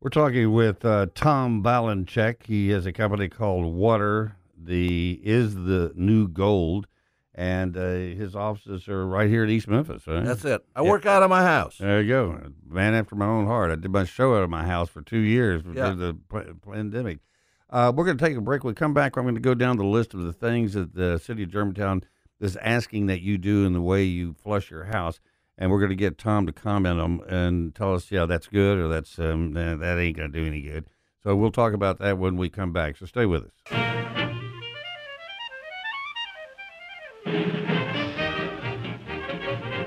[0.00, 2.44] We're talking with uh, Tom Valencek.
[2.46, 4.36] He has a company called Water.
[4.62, 6.86] The is the new gold,
[7.34, 10.06] and uh, his offices are right here at East Memphis.
[10.06, 10.24] Right?
[10.24, 10.62] That's it.
[10.76, 10.88] I yeah.
[10.88, 11.78] work out of my house.
[11.78, 13.70] There you go, man after my own heart.
[13.72, 15.94] I did my show out of my house for two years before yeah.
[15.94, 16.16] the
[16.62, 17.18] pandemic.
[17.70, 18.64] Uh, we're going to take a break.
[18.64, 20.94] When we come back, I'm going to go down the list of the things that
[20.94, 22.02] the city of Germantown
[22.40, 25.20] is asking that you do in the way you flush your house.
[25.56, 28.78] And we're going to get Tom to comment on and tell us, yeah, that's good
[28.78, 30.86] or that's um, that ain't going to do any good.
[31.22, 32.96] So we'll talk about that when we come back.
[32.96, 33.52] So stay with us.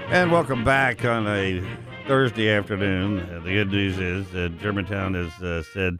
[0.09, 1.59] And welcome back on a
[2.07, 3.19] Thursday afternoon.
[3.19, 5.97] Uh, the good news is that Germantown has uh, said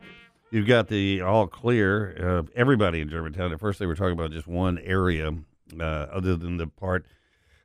[0.54, 2.16] You've got the all clear.
[2.16, 3.52] Uh, everybody in Germantown.
[3.52, 5.32] At first, they were talking about just one area,
[5.80, 7.08] uh, other than the part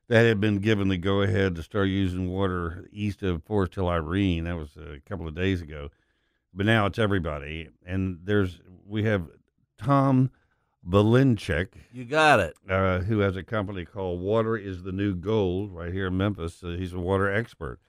[0.09, 3.91] that had been given the go ahead to start using water east of Forest Hill
[3.91, 4.45] Irene.
[4.45, 5.91] That was a couple of days ago.
[6.55, 7.69] But now it's everybody.
[7.85, 9.27] And there's we have
[9.77, 10.31] Tom
[10.89, 11.69] Valencek.
[11.93, 12.57] You got it.
[12.67, 16.65] Uh, who has a company called Water is the New Gold right here in Memphis.
[16.65, 17.81] Uh, he's a water expert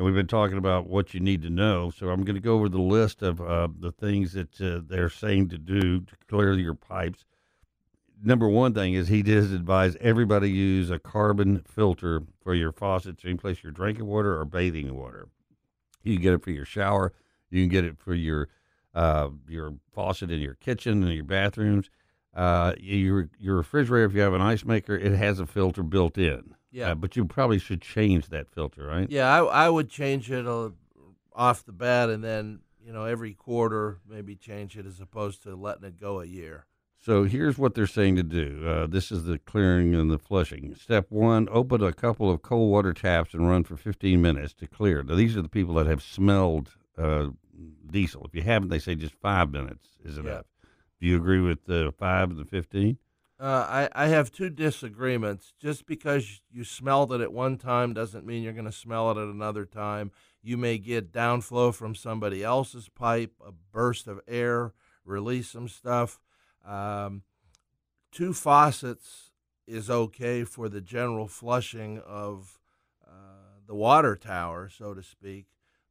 [0.00, 1.90] and we've been talking about what you need to know.
[1.90, 5.10] So I'm going to go over the list of uh, the things that uh, they're
[5.10, 7.26] saying to do to clear your pipes.
[8.24, 13.24] Number one thing is he does advise everybody use a carbon filter for your faucets
[13.24, 15.28] in place your drinking water or bathing water.
[16.02, 17.12] You can get it for your shower.
[17.50, 18.48] You can get it for your
[18.94, 21.90] uh, your faucet in your kitchen and your bathrooms.
[22.34, 26.16] Uh, your your refrigerator, if you have an ice maker, it has a filter built
[26.16, 26.54] in.
[26.70, 29.10] Yeah, uh, but you probably should change that filter, right?
[29.10, 30.70] Yeah, I, I would change it uh,
[31.34, 35.56] off the bat, and then you know every quarter maybe change it as opposed to
[35.56, 36.66] letting it go a year.
[37.02, 38.62] So here's what they're saying to do.
[38.66, 40.74] Uh, this is the clearing and the flushing.
[40.74, 44.66] Step one: open a couple of cold water taps and run for 15 minutes to
[44.66, 45.02] clear.
[45.02, 47.28] Now these are the people that have smelled uh,
[47.90, 48.24] diesel.
[48.26, 50.44] If you haven't, they say just five minutes is enough.
[50.62, 50.68] Yeah.
[51.00, 52.98] Do you agree with the five and the 15?
[53.40, 55.54] Uh, I, I have two disagreements.
[55.58, 59.16] Just because you smelled it at one time doesn't mean you're going to smell it
[59.16, 60.10] at another time.
[60.42, 64.74] You may get downflow from somebody else's pipe, a burst of air,
[65.06, 66.20] release some stuff.
[66.66, 67.22] Um,
[68.12, 69.30] two faucets
[69.66, 72.58] is okay for the general flushing of
[73.06, 75.46] uh, the water tower, so to speak.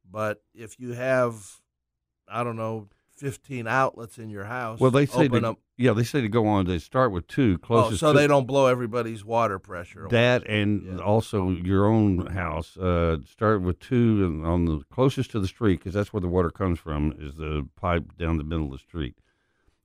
[0.08, 1.60] But if you have,
[2.28, 4.80] I don't know, 15 outlets in your house.
[4.80, 6.66] Well, they say to, yeah, they say to go on.
[6.66, 8.02] They start with two closest.
[8.02, 10.06] Oh, so to, they don't blow everybody's water pressure.
[10.10, 11.02] That and yeah.
[11.02, 12.76] also your own house.
[12.76, 16.50] Uh, start with two on the closest to the street because that's where the water
[16.50, 17.14] comes from.
[17.18, 19.16] Is the pipe down the middle of the street,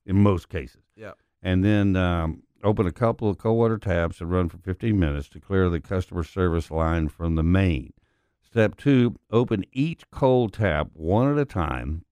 [0.04, 0.82] in most cases.
[0.94, 1.12] Yeah.
[1.42, 5.30] And then um, open a couple of cold water taps and run for 15 minutes
[5.30, 7.94] to clear the customer service line from the main.
[8.42, 12.04] Step two: open each cold tap one at a time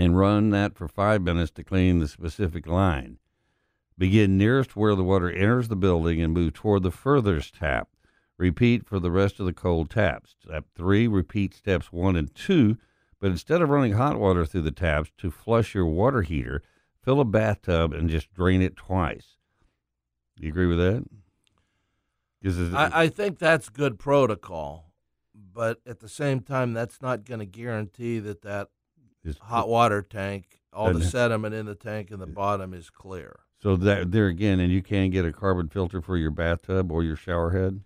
[0.00, 3.18] and run that for five minutes to clean the specific line.
[3.98, 7.90] Begin nearest where the water enters the building and move toward the furthest tap.
[8.38, 10.36] Repeat for the rest of the cold taps.
[10.42, 12.78] Step three, repeat steps one and two,
[13.20, 16.62] but instead of running hot water through the taps to flush your water heater,
[17.04, 19.36] fill a bathtub and just drain it twice.
[20.38, 21.04] You agree with that?
[22.74, 24.94] I, I think that's good protocol,
[25.34, 28.68] but at the same time, that's not going to guarantee that that
[29.24, 33.40] Is- hot water tank, all the sediment in the tank and the bottom is clear.
[33.62, 37.02] So that there again, and you can get a carbon filter for your bathtub or
[37.02, 37.82] your shower head.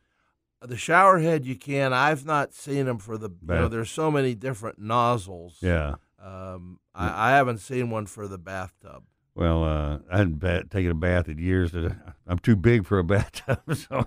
[0.63, 1.93] The shower head you can.
[1.93, 3.29] I've not seen them for the.
[3.29, 5.59] You know, there's so many different nozzles.
[5.61, 5.97] Yeah.
[6.23, 9.03] Um, I, I haven't seen one for the bathtub.
[9.35, 11.73] Well, uh, I hadn't ba- taken a bath in years.
[11.73, 14.05] That I'm too big for a bathtub, so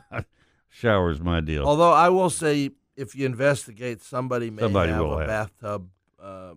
[0.69, 1.65] shower's my deal.
[1.65, 5.27] Although I will say, if you investigate, somebody may Somebody have a have.
[5.27, 6.53] bathtub uh,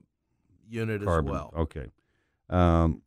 [0.70, 1.28] unit carbon.
[1.28, 1.54] as well.
[1.56, 1.86] Okay.
[2.48, 3.02] Um,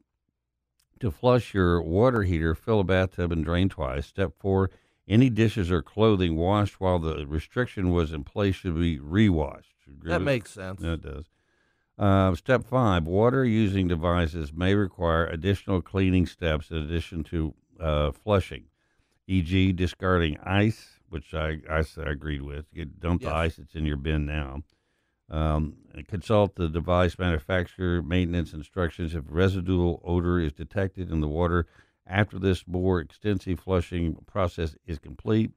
[0.99, 4.05] to flush your water heater, fill a bathtub and drain twice.
[4.05, 4.69] Step four:
[5.07, 9.69] any dishes or clothing washed while the restriction was in place should be rewashed.
[10.03, 10.81] That makes sense.
[10.81, 11.25] That does.
[11.97, 18.11] Uh, step five: water using devices may require additional cleaning steps in addition to uh,
[18.11, 18.65] flushing,
[19.27, 22.65] e.g., discarding ice, which I I agreed with.
[22.71, 24.63] You dump the ice; it's in your bin now.
[25.29, 25.75] Um,
[26.07, 31.65] consult the device manufacturer maintenance instructions if residual odor is detected in the water
[32.05, 35.51] after this more extensive flushing process is complete.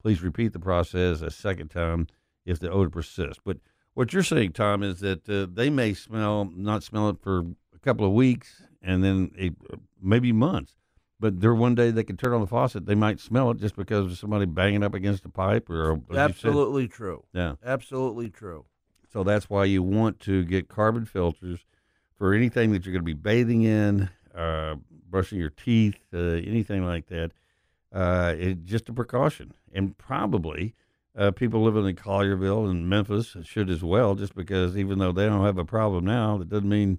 [0.00, 2.08] Please repeat the process a second time
[2.44, 3.40] if the odor persists.
[3.44, 3.58] But
[3.94, 7.40] what you're saying, Tom, is that uh, they may smell not smell it for
[7.74, 9.50] a couple of weeks and then a,
[10.00, 10.74] maybe months.
[11.20, 13.76] But there one day they could turn on the faucet, they might smell it just
[13.76, 16.18] because of somebody banging up against a pipe or as you said.
[16.18, 17.22] Absolutely true.
[17.32, 17.54] Yeah.
[17.64, 18.64] Absolutely true.
[19.12, 21.60] So that's why you want to get carbon filters
[22.16, 24.76] for anything that you're going to be bathing in, uh,
[25.10, 27.32] brushing your teeth, uh, anything like that.
[27.92, 28.34] Uh,
[28.64, 29.52] just a precaution.
[29.72, 30.74] And probably
[31.16, 35.26] uh, people living in Collierville and Memphis should as well, just because even though they
[35.26, 36.98] don't have a problem now, that doesn't mean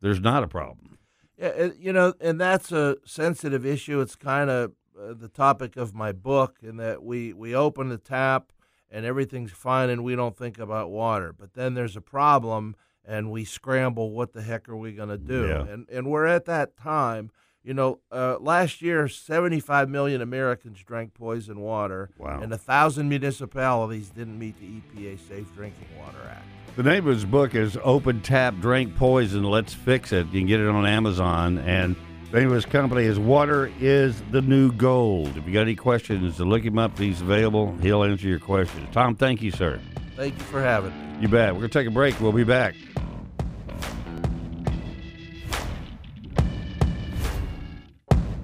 [0.00, 0.98] there's not a problem.
[1.38, 4.00] Yeah, you know, and that's a sensitive issue.
[4.00, 7.98] It's kind of uh, the topic of my book, in that we we open the
[7.98, 8.52] tap
[8.92, 11.32] and everything's fine, and we don't think about water.
[11.36, 14.10] But then there's a problem, and we scramble.
[14.12, 15.46] What the heck are we going to do?
[15.48, 15.66] Yeah.
[15.66, 17.30] And and we're at that time.
[17.64, 22.40] You know, uh, last year, 75 million Americans drank poison water, Wow.
[22.42, 26.44] and a thousand municipalities didn't meet the EPA Safe Drinking Water Act.
[26.74, 30.26] The name of his book is Open Tap Drink Poison, Let's Fix It.
[30.32, 31.58] You can get it on Amazon.
[31.58, 31.94] And
[32.32, 35.36] his company is Water is the New Gold.
[35.36, 36.98] If you got any questions, look him up.
[36.98, 37.76] He's available.
[37.82, 38.88] He'll answer your questions.
[38.92, 39.78] Tom, thank you, sir.
[40.16, 41.22] Thank you for having me.
[41.22, 41.52] You bet.
[41.52, 42.18] We're going to take a break.
[42.20, 42.74] We'll be back.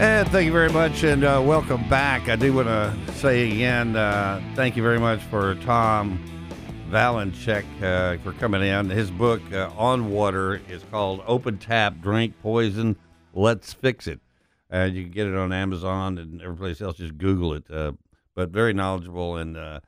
[0.00, 2.30] And thank you very much, and uh, welcome back.
[2.30, 6.18] I do want to say again, uh, thank you very much for Tom
[6.88, 8.88] Valencek uh, for coming in.
[8.88, 12.96] His book uh, on water is called "Open Tap: Drink Poison,
[13.34, 14.20] Let's Fix It."
[14.70, 16.96] And you can get it on Amazon and every place else.
[16.96, 17.70] Just Google it.
[17.70, 17.92] Uh,
[18.34, 19.80] but very knowledgeable, and uh,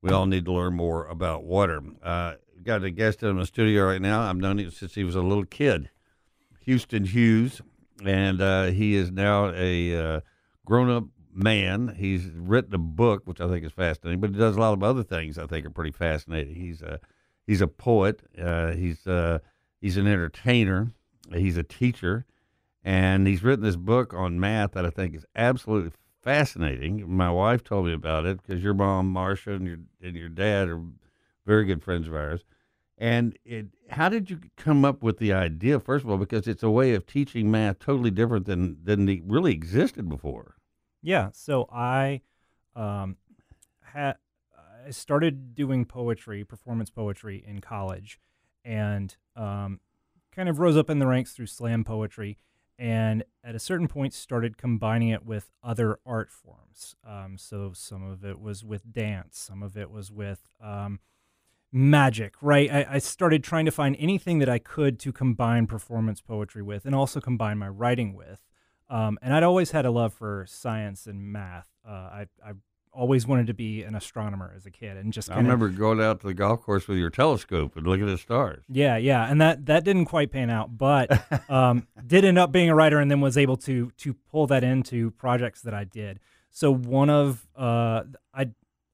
[0.00, 1.82] we all need to learn more about water.
[2.04, 4.20] Uh, got a guest in the studio right now.
[4.20, 5.90] I've known him since he was a little kid.
[6.60, 7.62] Houston Hughes,
[8.04, 10.20] and uh, he is now a uh,
[10.64, 11.94] grown-up man.
[11.98, 14.82] He's written a book, which I think is fascinating, but he does a lot of
[14.82, 16.54] other things I think are pretty fascinating.
[16.54, 17.00] He's a
[17.46, 18.22] he's a poet.
[18.40, 19.38] Uh, he's uh,
[19.80, 20.92] he's an entertainer.
[21.34, 22.24] He's a teacher,
[22.84, 25.92] and he's written this book on math that I think is absolutely
[26.22, 27.08] fascinating.
[27.10, 30.68] My wife told me about it because your mom, Marcia, and your and your dad
[30.68, 30.82] are
[31.46, 32.44] very good friends of ours.
[32.98, 35.78] And it, how did you come up with the idea?
[35.80, 39.22] First of all, because it's a way of teaching math totally different than than it
[39.24, 40.56] really existed before.
[41.02, 42.22] Yeah, so I
[42.74, 43.16] um,
[43.80, 44.16] had
[44.86, 48.18] I started doing poetry, performance poetry in college,
[48.64, 49.80] and um,
[50.34, 52.36] kind of rose up in the ranks through slam poetry,
[52.78, 56.96] and at a certain point started combining it with other art forms.
[57.06, 61.00] Um, so some of it was with dance, some of it was with um,
[61.76, 62.72] magic, right?
[62.72, 66.86] I, I started trying to find anything that I could to combine performance poetry with,
[66.86, 68.40] and also combine my writing with.
[68.88, 71.68] Um, and I'd always had a love for science and math.
[71.86, 72.52] Uh, I, I
[72.92, 75.76] always wanted to be an astronomer as a kid, and just I kind of remember
[75.76, 78.64] going out to the golf course with your telescope and looking at the stars.
[78.70, 81.10] yeah, yeah, and that that didn't quite pan out, but
[81.50, 84.64] um, did end up being a writer, and then was able to to pull that
[84.64, 86.20] into projects that I did.
[86.50, 88.48] So one of uh, I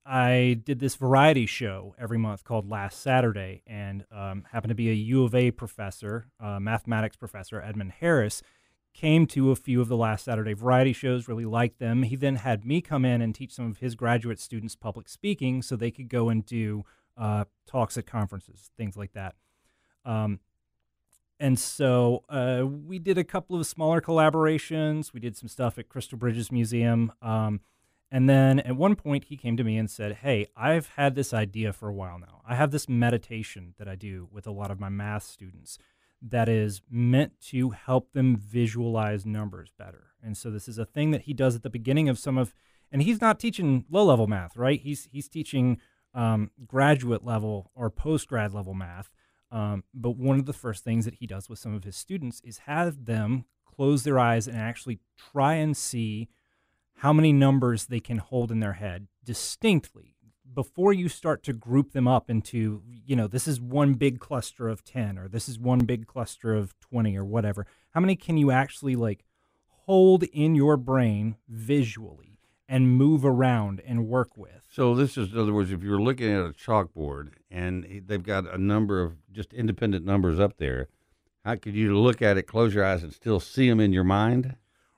[0.04, 4.90] I did this variety show every month called Last Saturday, and um, happened to be
[4.90, 8.42] a U of A professor, uh, mathematics professor, Edmund Harris,
[8.94, 12.02] came to a few of the Last Saturday variety shows, really liked them.
[12.02, 15.62] He then had me come in and teach some of his graduate students public speaking
[15.62, 16.84] so they could go and do
[17.16, 19.34] uh, talks at conferences, things like that.
[20.04, 20.40] Um,
[21.38, 25.12] and so uh, we did a couple of smaller collaborations.
[25.12, 27.12] We did some stuff at Crystal Bridges Museum.
[27.22, 27.60] Um,
[28.14, 31.32] and then at one point, he came to me and said, Hey, I've had this
[31.32, 32.42] idea for a while now.
[32.46, 35.78] I have this meditation that I do with a lot of my math students
[36.20, 40.08] that is meant to help them visualize numbers better.
[40.22, 42.54] And so this is a thing that he does at the beginning of some of,
[42.92, 44.78] and he's not teaching low level math, right?
[44.78, 45.80] He's, he's teaching
[46.12, 49.10] um, graduate level or post grad level math.
[49.50, 52.42] Um, but one of the first things that he does with some of his students
[52.44, 55.00] is have them close their eyes and actually
[55.32, 56.28] try and see
[57.02, 60.14] how many numbers they can hold in their head distinctly
[60.54, 64.68] before you start to group them up into, you know, this is one big cluster
[64.68, 67.66] of 10 or this is one big cluster of 20 or whatever.
[67.90, 69.24] How many can you actually like
[69.66, 72.38] hold in your brain visually
[72.68, 74.62] and move around and work with?
[74.70, 78.46] So this is, in other words, if you're looking at a chalkboard and they've got
[78.46, 80.86] a number of just independent numbers up there,
[81.44, 84.04] how could you look at it, close your eyes, and still see them in your
[84.04, 84.54] mind?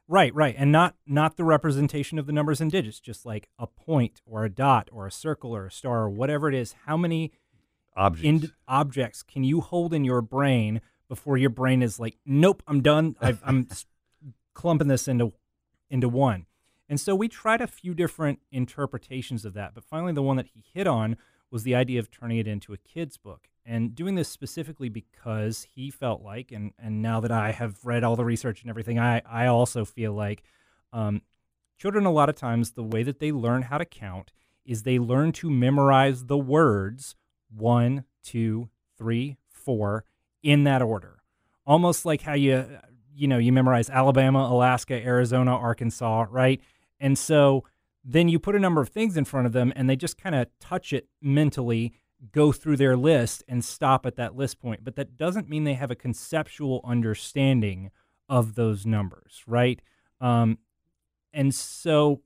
[0.07, 3.67] Right, right, and not not the representation of the numbers and digits, just like a
[3.67, 6.75] point or a dot or a circle or a star or whatever it is.
[6.85, 7.33] How many
[7.97, 12.83] objects objects can you hold in your brain before your brain is like, nope, I'm
[12.83, 13.17] done.
[13.21, 13.69] i am
[14.55, 15.33] clumping this into
[15.89, 16.47] into one.
[16.87, 20.49] And so we tried a few different interpretations of that, but finally the one that
[20.53, 21.17] he hit on
[21.55, 25.69] was the idea of turning it into a kid's book and doing this specifically because
[25.73, 28.99] he felt like, and, and now that I have read all the research and everything,
[28.99, 30.43] I, I also feel like
[30.93, 31.23] um,
[31.79, 34.33] children, a lot of times, the way that they learn how to count
[34.65, 37.15] is they learn to memorize the words
[37.49, 40.05] one, two, three, four
[40.43, 41.23] in that order.
[41.65, 42.67] Almost like how you,
[43.15, 46.61] you know, you memorize Alabama, Alaska, Arizona, Arkansas, right?
[46.99, 47.63] And so
[48.05, 50.35] then you put a number of things in front of them and they just kind
[50.35, 51.95] of touch it mentally,
[52.33, 54.85] go through their list and stop at that list point.
[54.85, 57.91] But that doesn't mean they have a conceptual understanding
[58.29, 59.81] of those numbers, right?
[60.21, 60.59] Um,
[61.33, 62.21] and so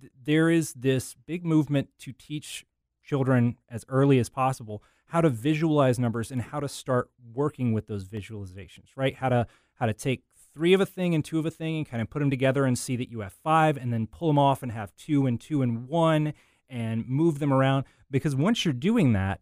[0.00, 2.66] th- there is this big movement to teach
[3.04, 7.86] children as early as possible how to visualize numbers and how to start working with
[7.86, 9.14] those visualizations, right?
[9.14, 10.22] How to how to take
[10.54, 12.64] three of a thing and two of a thing and kind of put them together
[12.64, 15.40] and see that you have five and then pull them off and have two and
[15.40, 16.34] two and one
[16.68, 17.84] and move them around.
[18.10, 19.40] Because once you're doing that,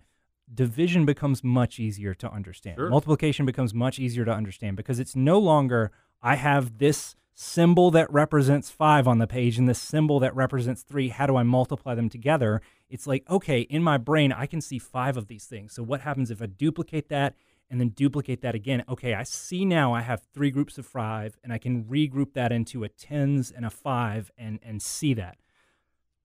[0.53, 2.77] division becomes much easier to understand.
[2.77, 2.91] Sure.
[2.91, 5.93] Multiplication becomes much easier to understand because it's no longer,
[6.23, 10.83] I have this symbol that represents five on the page and this symbol that represents
[10.83, 11.09] three.
[11.09, 12.61] How do I multiply them together?
[12.89, 15.73] It's like, okay, in my brain, I can see five of these things.
[15.73, 17.35] So what happens if I duplicate that
[17.71, 18.83] and then duplicate that again.
[18.89, 22.51] Okay, I see now I have three groups of five, and I can regroup that
[22.51, 25.39] into a tens and a five and, and see that.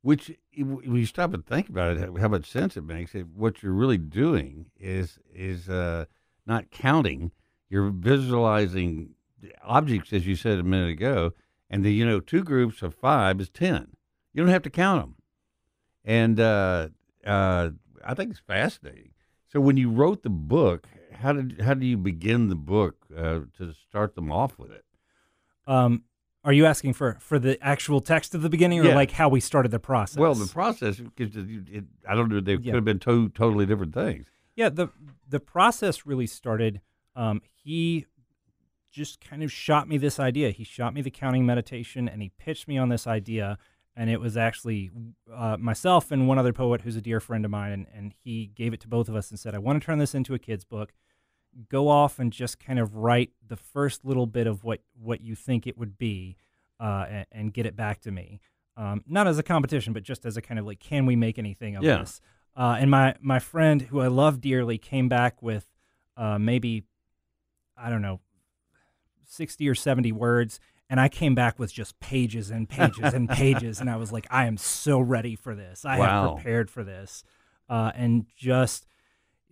[0.01, 3.15] Which, when you stop and think about it, how much sense it makes.
[3.15, 6.05] It, what you're really doing is is uh,
[6.45, 7.31] not counting.
[7.69, 9.15] You're visualizing
[9.63, 11.33] objects, as you said a minute ago,
[11.69, 13.95] and the you know two groups of five is ten.
[14.33, 15.15] You don't have to count them,
[16.03, 16.89] and uh,
[17.25, 17.69] uh,
[18.03, 19.11] I think it's fascinating.
[19.51, 20.87] So when you wrote the book,
[21.17, 24.85] how did how do you begin the book uh, to start them off with it?
[25.67, 26.03] Um,
[26.43, 28.95] are you asking for for the actual text of the beginning, or Yeah.
[28.95, 30.17] like how we started the process?
[30.17, 31.35] Well, the process because
[32.07, 32.57] I don't know they Yeah.
[32.57, 34.27] could have been two totally different things.
[34.55, 34.89] Yeah, the
[35.27, 36.81] the process really started.
[37.15, 38.05] Um, he
[38.91, 40.51] just kind of shot me this idea.
[40.51, 43.57] He shot me the counting meditation, and he pitched me on this idea.
[43.97, 44.91] And it was actually
[45.33, 48.47] uh, myself and one other poet who's a dear friend of mine, and, and he
[48.47, 50.39] gave it to both of us and said, "I want to turn this into a
[50.39, 50.91] kid's book.
[51.69, 55.35] Go off and just kind of write the first little bit of what what you
[55.35, 56.35] think it would be,
[56.79, 58.39] uh, and, and get it back to me.
[58.77, 61.39] Um, not as a competition, but just as a kind of like, can we make
[61.39, 61.99] anything of Yeah.
[61.99, 62.19] this?
[62.57, 65.65] Uh, and my my friend, who I love dearly, came back with
[66.17, 66.83] uh, maybe
[67.77, 68.19] I don't know,
[69.25, 73.79] sixty or seventy words, and I came back with just pages and pages and pages,
[73.79, 75.85] and I was like, I am so ready for this.
[75.85, 76.21] I Wow.
[76.21, 77.23] have prepared for this,
[77.69, 78.85] uh, and just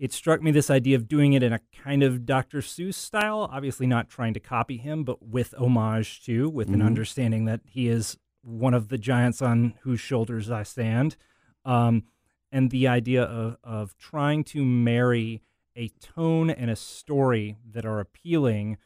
[0.03, 2.59] it struck me this idea of doing it in a kind of Dr.
[2.59, 6.85] Seuss style, obviously not trying to copy him, but with homage too, with an Mhm.
[6.85, 11.15] understanding that he is one of the giants on whose shoulders I stand.
[11.63, 12.03] Um,
[12.51, 15.41] and the idea of, of trying to marry
[15.77, 18.77] a tone and a story that are appealing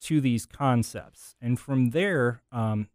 [0.00, 1.36] to these concepts.
[1.40, 2.88] And from there, um,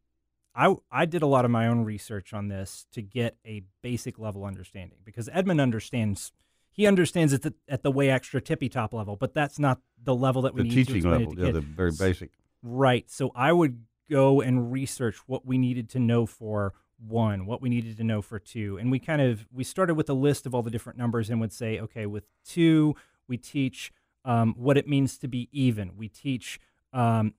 [0.54, 4.20] I I did a lot of my own research on this to get a basic
[4.20, 6.34] level understanding because Edmund understands
[6.74, 10.16] he understands it at, at the way extra tippy top level, but that's not the
[10.16, 11.56] level that we the need teaching to level, to yeah, kids.
[11.56, 12.32] the very basic.
[12.62, 13.10] Right.
[13.10, 17.70] So I would go and research what we needed to know for one, what we
[17.70, 18.78] needed to know for two.
[18.78, 21.40] And we kind of we started with a list of all the different numbers and
[21.40, 22.96] would say, okay, with two,
[23.28, 23.94] we teach
[24.26, 25.96] um, what it means to be even.
[25.96, 26.60] We teach
[26.94, 27.34] um,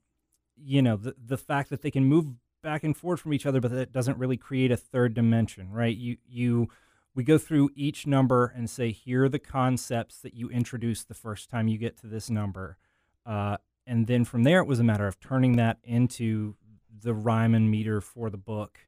[0.56, 2.26] you know, the the fact that they can move
[2.62, 5.96] back and forth from each other, but that doesn't really create a third dimension, right?
[5.96, 6.68] You you
[7.14, 11.14] we go through each number and say, here are the concepts that you introduce the
[11.14, 12.76] first time you get to this number.
[13.24, 13.56] Uh,
[13.86, 16.56] and then from there, it was a matter of turning that into
[17.02, 18.78] the rhyme and meter for the book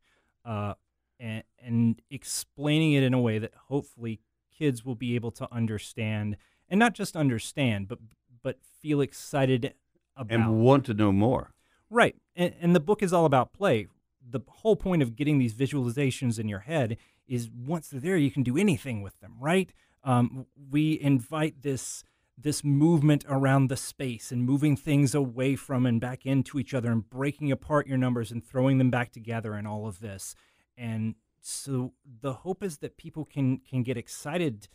[0.45, 0.75] uh,
[1.21, 4.21] and, and explaining it in a way that hopefully
[4.57, 6.37] kids will be able to understand
[6.69, 7.99] and not just understand, but
[8.43, 9.75] but feel excited
[10.17, 11.53] about And want to know more.
[11.91, 12.17] Right.
[12.35, 13.89] And, and the book is all about play.
[14.29, 16.97] The whole point of getting these visualizations in your head
[17.29, 19.73] is once they're there, you can do anything with them, right?
[20.05, 22.05] Um, we invite this
[22.39, 26.93] this movement around the space and moving things away from and back into each other
[26.93, 30.35] and breaking apart your numbers and throwing them back together and all of this.
[30.77, 34.69] And so the hope is that people can can get excited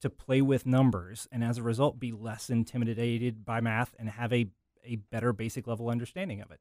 [0.00, 4.32] to play with numbers and as a result be less intimidated by math and have
[4.32, 4.48] a
[4.84, 6.60] a better basic level understanding of it.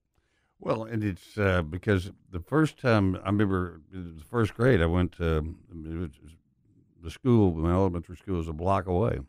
[0.63, 5.11] Well, and it's uh, because the first time I remember the first grade, I went
[5.17, 9.19] to the school, my elementary school was a block away.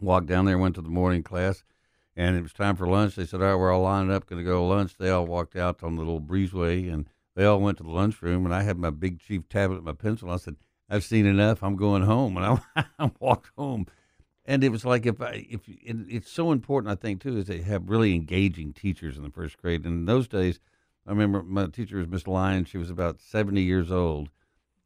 [0.00, 1.64] Walked down there, went to the morning class,
[2.16, 3.14] and it was time for lunch.
[3.14, 5.26] They said, "All right, we're all lined up, going to go to lunch." They all
[5.26, 8.46] walked out on the little breezeway, and they all went to the lunchroom.
[8.46, 10.30] And I had my big chief tablet, and my pencil.
[10.30, 10.56] I said,
[10.88, 11.62] "I've seen enough.
[11.62, 13.86] I'm going home." And I, I walked home
[14.46, 17.62] and it was like if I if it's so important I think too is they
[17.62, 19.84] have really engaging teachers in the first grade.
[19.84, 20.60] And in those days,
[21.06, 22.64] I remember my teacher was Miss Lyon.
[22.64, 24.30] She was about seventy years old,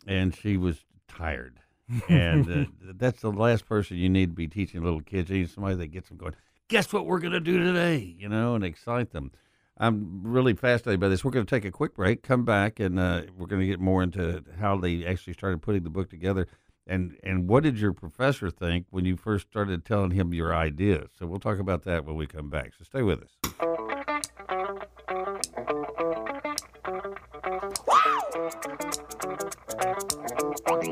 [0.06, 1.61] and she was tired.
[2.09, 5.30] and uh, that's the last person you need to be teaching little kids.
[5.30, 6.34] You need somebody that gets them going.
[6.68, 8.14] Guess what we're going to do today?
[8.18, 9.32] You know, and excite them.
[9.78, 11.24] I'm really fascinated by this.
[11.24, 13.80] We're going to take a quick break, come back, and uh, we're going to get
[13.80, 16.48] more into how they actually started putting the book together.
[16.91, 21.11] And and what did your professor think when you first started telling him your ideas?
[21.18, 22.72] So we'll talk about that when we come back.
[22.78, 23.36] So stay with us.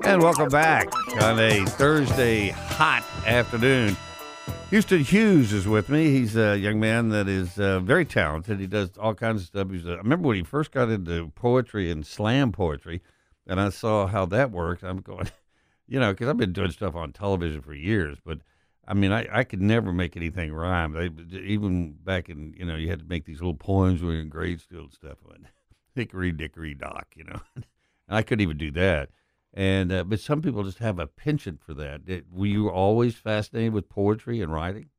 [0.05, 0.89] And welcome back
[1.23, 3.97] on a Thursday hot afternoon.
[4.69, 6.11] Houston Hughes is with me.
[6.11, 8.61] He's a young man that is uh, very talented.
[8.61, 9.71] He does all kinds of stuff.
[9.71, 13.01] He's I remember when he first got into poetry and slam poetry,
[13.47, 14.83] and I saw how that worked.
[14.83, 15.29] I'm going,
[15.89, 18.39] you know, because I've been doing stuff on television for years, but
[18.89, 20.93] I mean, I, I could never make anything rhyme.
[20.93, 24.22] They, even back in, you know, you had to make these little poems when you're
[24.22, 25.18] in grade school and stuff.
[25.34, 25.47] And
[25.95, 27.41] hickory dickory dock, you know.
[27.57, 27.64] and
[28.09, 29.11] I couldn't even do that.
[29.53, 32.03] And uh, but some people just have a penchant for that.
[32.30, 34.91] Were you always fascinated with poetry and writing?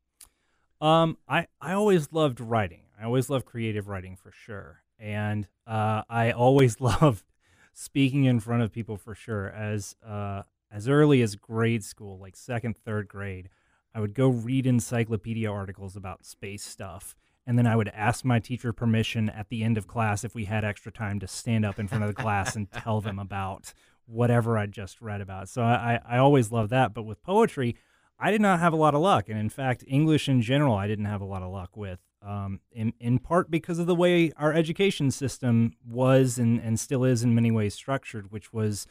[0.81, 2.81] Um, I I always loved writing.
[2.99, 7.23] I always loved creative writing for sure, and uh, I always loved
[7.71, 9.47] speaking in front of people for sure.
[9.49, 10.41] As uh,
[10.71, 13.49] as early as grade school, like second, third grade,
[13.93, 17.15] I would go read encyclopedia articles about space stuff.
[17.45, 20.45] And then I would ask my teacher permission at the end of class if we
[20.45, 23.73] had extra time to stand up in front of the class and tell them about
[24.05, 25.47] whatever I just read about.
[25.49, 26.93] So I, I always loved that.
[26.93, 27.75] But with poetry,
[28.19, 29.29] I did not have a lot of luck.
[29.29, 32.59] And in fact, English in general, I didn't have a lot of luck with, um,
[32.71, 37.23] in, in part because of the way our education system was and, and still is
[37.23, 38.87] in many ways structured, which was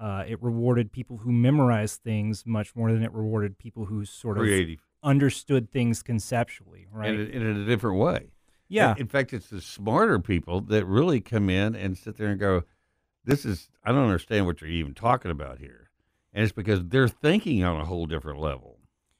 [0.00, 4.38] uh, it rewarded people who memorized things much more than it rewarded people who sort
[4.38, 4.78] Creative.
[4.78, 7.10] of understood things conceptually, right?
[7.10, 8.30] And in, a different way.
[8.68, 8.92] yeah.
[8.92, 12.40] In, in fact, it's the smarter people that really come in and sit there and
[12.40, 12.64] go,
[13.24, 15.90] "This is I don't understand what you're even talking about here,"
[16.32, 18.78] and it's because they're thinking on a whole different level.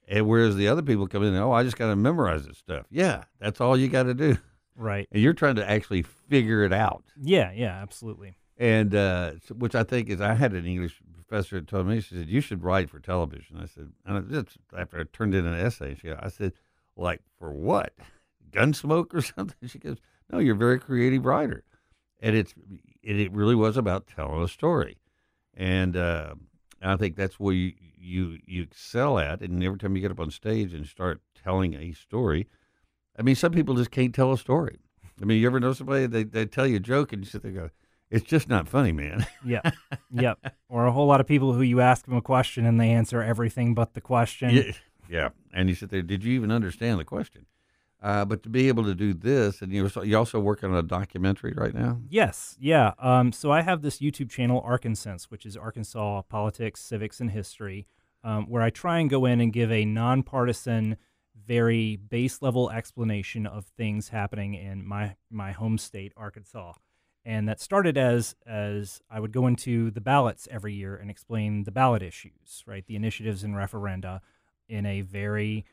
[0.08, 2.58] And whereas the other people come in, and, oh, I just got to memorize this
[2.58, 2.86] stuff.
[2.90, 4.38] Yeah, that's all you got to do.
[4.74, 5.06] right.
[5.12, 7.04] And you're trying to actually figure it out.
[7.20, 8.34] Yeah, yeah, absolutely.
[8.60, 12.14] And uh, which I think is I had an English professor that told me she
[12.14, 13.56] said you should write for television.
[13.56, 16.52] I said, and I just after I turned in an essay, she I said,
[16.94, 17.94] like for what,
[18.52, 19.66] Gunsmoke or something?
[19.66, 19.96] She goes,
[20.30, 21.64] no, you're a very creative writer,
[22.20, 22.54] and it's
[23.02, 24.98] it, it really was about telling a story,
[25.54, 26.34] and uh,
[26.82, 29.40] I think that's where you, you you excel at.
[29.40, 32.46] And every time you get up on stage and start telling a story,
[33.18, 34.76] I mean, some people just can't tell a story.
[35.22, 37.42] I mean, you ever know somebody they they tell you a joke and you sit
[37.42, 37.70] there go,
[38.10, 39.26] it's just not funny, man.
[39.44, 39.70] Yeah.
[40.12, 40.38] yep.
[40.68, 43.22] Or a whole lot of people who you ask them a question and they answer
[43.22, 44.50] everything but the question.
[44.50, 44.72] yeah,
[45.08, 45.28] yeah.
[45.52, 47.46] And you sit there, did you even understand the question?
[48.02, 50.82] Uh, but to be able to do this, and you're you also working on a
[50.82, 52.00] documentary right now.
[52.08, 52.92] Yes, yeah.
[52.98, 57.86] Um, so I have this YouTube channel, Arkansas, which is Arkansas politics, civics, and history,
[58.24, 60.96] um, where I try and go in and give a nonpartisan,
[61.46, 66.72] very base level explanation of things happening in my my home state, Arkansas.
[67.24, 71.64] And that started as as I would go into the ballots every year and explain
[71.64, 74.20] the ballot issues, right, the initiatives and referenda,
[74.68, 75.64] in a very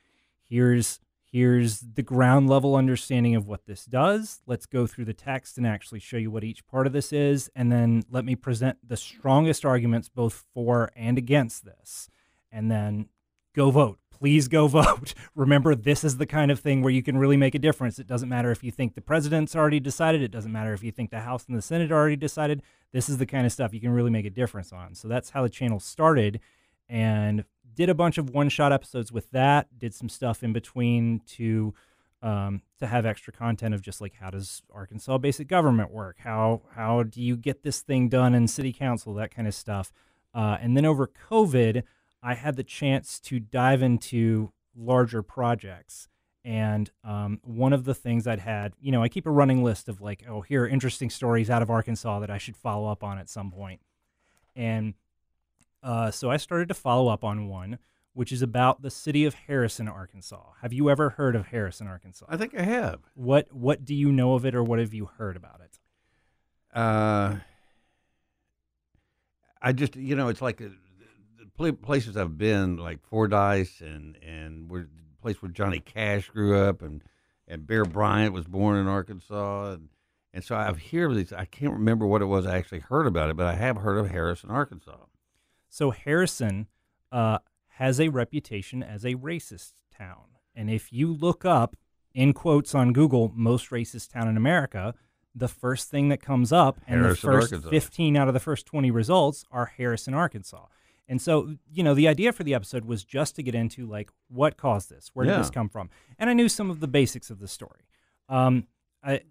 [0.41, 0.99] here's
[1.31, 4.41] here's the ground level understanding of what this does.
[4.45, 7.49] Let's go through the text and actually show you what each part of this is.
[7.55, 12.09] And then let me present the strongest arguments both for and against this.
[12.51, 13.09] And then
[13.53, 13.99] go vote.
[14.19, 15.13] Please go vote.
[15.35, 17.99] Remember, this is the kind of thing where you can really make a difference.
[17.99, 20.91] It doesn't matter if you think the president's already decided, it doesn't matter if you
[20.91, 22.63] think the House and the Senate already decided.
[22.91, 24.95] This is the kind of stuff you can really make a difference on.
[24.95, 26.39] So that's how the channel started.
[26.89, 27.43] And
[27.75, 29.77] did a bunch of one shot episodes with that.
[29.77, 31.73] Did some stuff in between to
[32.23, 36.17] um, to have extra content of just like how does Arkansas basic government work?
[36.19, 39.13] How how do you get this thing done in city council?
[39.13, 39.91] That kind of stuff.
[40.33, 41.83] Uh, and then over COVID,
[42.21, 46.07] I had the chance to dive into larger projects.
[46.43, 49.89] And um, one of the things I'd had, you know, I keep a running list
[49.89, 53.03] of like, oh, here are interesting stories out of Arkansas that I should follow up
[53.03, 53.81] on at some point.
[54.55, 54.93] And
[55.83, 57.79] uh, so I started to follow up on one,
[58.13, 60.53] which is about the city of Harrison, Arkansas.
[60.61, 62.25] Have you ever heard of Harrison, Arkansas?
[62.29, 63.01] I think I have.
[63.13, 65.79] What What do you know of it, or what have you heard about it?
[66.73, 67.37] Uh,
[69.61, 70.71] I just, you know, it's like the
[71.57, 76.81] places I've been, like Fordyce and and where the place where Johnny Cash grew up,
[76.81, 77.03] and
[77.47, 79.89] and Bear Bryant was born in Arkansas, and
[80.33, 81.33] and so I've heard these.
[81.33, 83.97] I can't remember what it was I actually heard about it, but I have heard
[83.97, 84.97] of Harrison, Arkansas.
[85.69, 86.67] So Harrison
[87.11, 87.39] uh,
[87.69, 90.23] has a reputation as a racist town.
[90.55, 91.75] And if you look up,
[92.17, 94.95] in quotes on Google, most racist town in America,
[95.35, 97.69] the first thing that comes up and Harrison, the first Arkansas.
[97.69, 100.65] 15 out of the first 20 results are Harrison, Arkansas.
[101.09, 104.11] And so, you know, the idea for the episode was just to get into like
[104.27, 105.37] what caused this, where did Yeah.
[105.39, 105.89] this come from,
[106.19, 107.85] and I knew some of the basics of the story,
[108.29, 108.67] um,
[109.03, 109.21] I,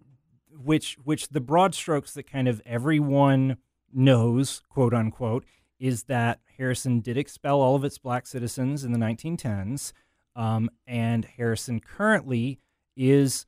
[0.51, 3.57] which which the broad strokes that kind of everyone
[3.93, 5.45] knows, quote unquote,
[5.79, 9.93] is that Harrison did expel all of its black citizens in the 1910s,
[10.35, 12.59] um, and Harrison currently
[12.95, 13.45] is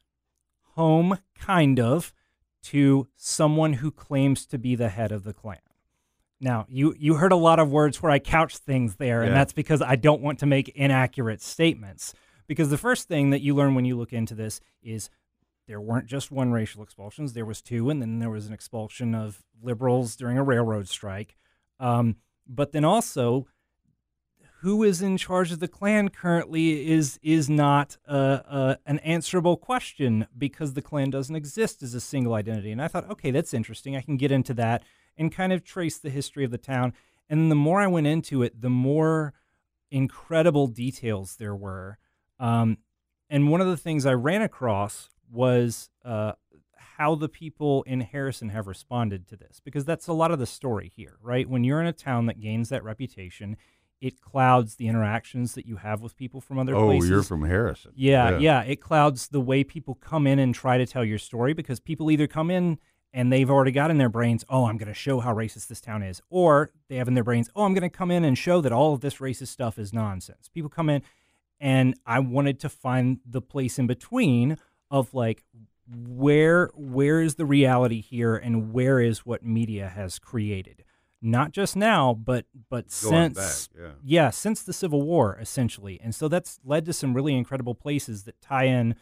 [0.76, 2.14] home, kind of,
[2.62, 5.58] to someone who claims to be the head of the Klan.
[6.42, 9.36] Now, you you heard a lot of words where I couched things there, and Yeah.
[9.36, 12.14] that's because I don't want to make inaccurate statements.
[12.48, 15.10] Because the first thing that you learn when you look into this is
[15.68, 19.14] there weren't just one racial expulsions; there was two, and then there was an expulsion
[19.14, 21.36] of liberals during a railroad strike.
[21.80, 22.16] Um,
[22.48, 23.48] but then also,
[24.62, 29.58] who is in charge of the Klan currently is is not uh, uh, an answerable
[29.58, 32.72] question because the Klan doesn't exist as a single identity.
[32.72, 33.96] And I thought, okay, that's interesting.
[33.96, 34.84] I can get into that
[35.20, 36.94] and kind of trace the history of the town.
[37.30, 39.34] And the more I went into it, the more
[39.92, 42.00] incredible details there were.
[42.40, 42.78] Um,
[43.30, 46.32] and one of the things I ran across was uh,
[46.78, 50.48] how the people in Harrison have responded to this, because that's a lot of the
[50.48, 51.48] story here, right?
[51.48, 53.58] When you're in a town that gains that reputation,
[54.02, 57.10] it clouds the interactions that you have with people from other Oh, places.
[57.10, 57.92] Oh, you're from Harrison.
[57.96, 61.54] Yeah, yeah, It clouds the way people come in and try to tell your story
[61.54, 62.80] because people either come in
[63.14, 65.82] and they've already got in their brains, oh, I'm going to show how racist this
[65.82, 68.38] town is, or they have in their brains, oh, I'm going to come in and
[68.38, 70.50] show that all of this racist stuff is nonsense.
[70.54, 71.02] People come in,
[71.60, 74.58] and I wanted to find the place in between
[74.92, 75.44] of like
[75.88, 80.84] where where is the reality here and where is what media has created
[81.22, 83.92] not just now but but Going since back, yeah.
[84.04, 86.00] yeah, since the Civil War, essentially.
[86.02, 88.96] And so that's led to some really incredible places that tie in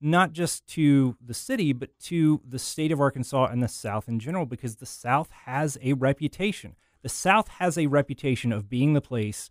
[0.00, 4.18] not just to the city, but to the state of Arkansas and the South in
[4.18, 6.76] general, because the South has a reputation.
[7.02, 9.50] The South has a reputation of being the place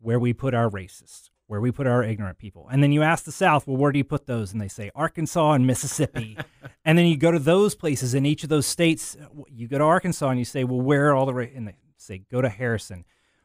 [0.00, 2.68] where we put our racists, where we put our ignorant people.
[2.70, 4.52] And then you ask the South, well, where do you put those?
[4.52, 6.36] And they say Arkansas and Mississippi.
[6.84, 9.16] and then you go to those places in each of those states.
[9.48, 11.46] You go to Arkansas and you say, well, where are all the, ra-?
[11.54, 13.04] and they say, go to Harrison.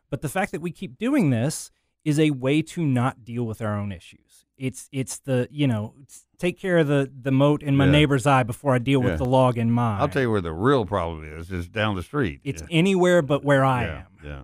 [0.10, 1.72] But the fact that we keep doing this
[2.04, 4.45] is a way to not deal with our own issues.
[4.58, 5.95] It's it's the you know
[6.38, 7.91] take care of the the mote in my Yeah.
[7.91, 9.10] neighbor's eye before I deal Yeah.
[9.12, 9.99] with the log in mine.
[10.02, 11.52] I'll tell you where the real problem is.
[11.52, 12.41] Is down the street.
[12.43, 12.68] it's Yeah.
[12.70, 14.06] anywhere but where I am.
[14.24, 14.43] Yeah.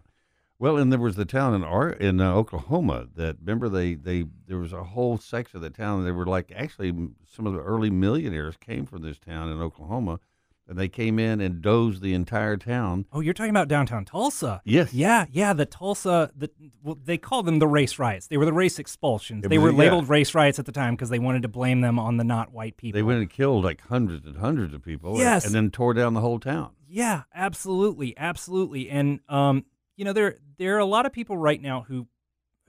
[0.60, 4.26] Well, and there was the town in Ar- in uh, Oklahoma that remember they they
[4.48, 6.04] there was a whole section of the town.
[6.04, 6.92] They were like actually
[7.26, 10.20] some of the early millionaires came from this town in Oklahoma,
[10.68, 13.06] and they came in and dozed the entire town.
[13.14, 14.62] Oh, you're talking about downtown Tulsa?
[14.66, 14.94] Yes.
[14.94, 15.54] Yeah, yeah.
[15.54, 16.50] The Tulsa, the
[16.84, 18.28] well, they called them the race riots.
[18.28, 19.46] They were the race expulsions.
[19.46, 19.90] It they was- were yeah.
[19.90, 22.52] labeled race riots at the time because they wanted to blame them on the not
[22.52, 22.98] white people.
[22.98, 25.12] They went and killed like hundreds and hundreds of people.
[25.12, 25.46] and- Yes.
[25.46, 26.72] and then tore down the whole town.
[26.90, 28.90] Yeah, absolutely, absolutely.
[28.90, 29.66] And um,
[29.96, 32.08] you know, there there are a lot of people right now who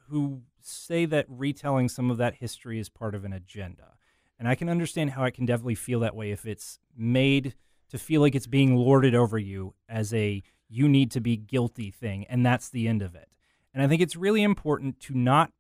[0.09, 3.95] who say that retelling some of that history is part of an agenda.
[4.39, 7.55] And I can understand how it can definitely feel that way if it's made
[7.89, 11.91] to feel like it's being lorded over you as a you need to be guilty
[11.91, 13.29] thing and that's the end of it.
[13.73, 15.53] And I think it's really important to not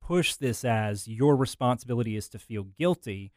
[0.00, 3.32] push this as your responsibility is to feel guilty.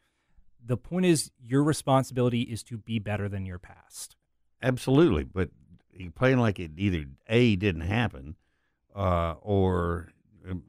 [0.63, 4.15] The point is your responsibility is to be better than your past.
[4.61, 5.49] Absolutely, but
[5.93, 8.35] you're playing like it either a didn't happen,
[8.95, 10.09] uh, or
[10.49, 10.63] um,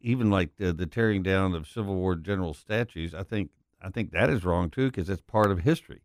[0.00, 3.14] even like the, the tearing down of Civil War general statues.
[3.14, 3.50] I think
[3.82, 6.00] I think that is wrong too because it's part of history,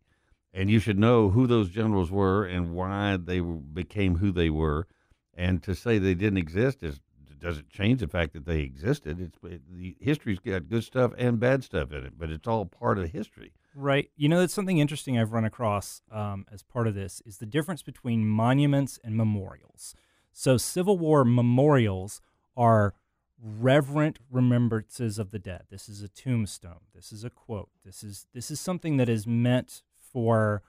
[0.52, 4.86] and you should know who those generals were and why they became who they were.
[5.34, 7.00] And to say they didn't exist is
[7.42, 9.20] doesn't change the fact that they existed.
[9.20, 12.64] It's it, the history's got good stuff and bad stuff in it, but it's all
[12.64, 13.52] part of history.
[13.74, 14.10] Right.
[14.16, 17.46] You know, that's something interesting I've run across um, as part of this is the
[17.46, 19.94] difference between monuments and memorials.
[20.32, 22.20] So, Civil War memorials
[22.56, 22.94] are
[23.42, 25.64] reverent remembrances of the dead.
[25.68, 26.80] This is a tombstone.
[26.94, 27.70] This is a quote.
[27.84, 29.82] This is this is something that is meant
[30.12, 30.62] for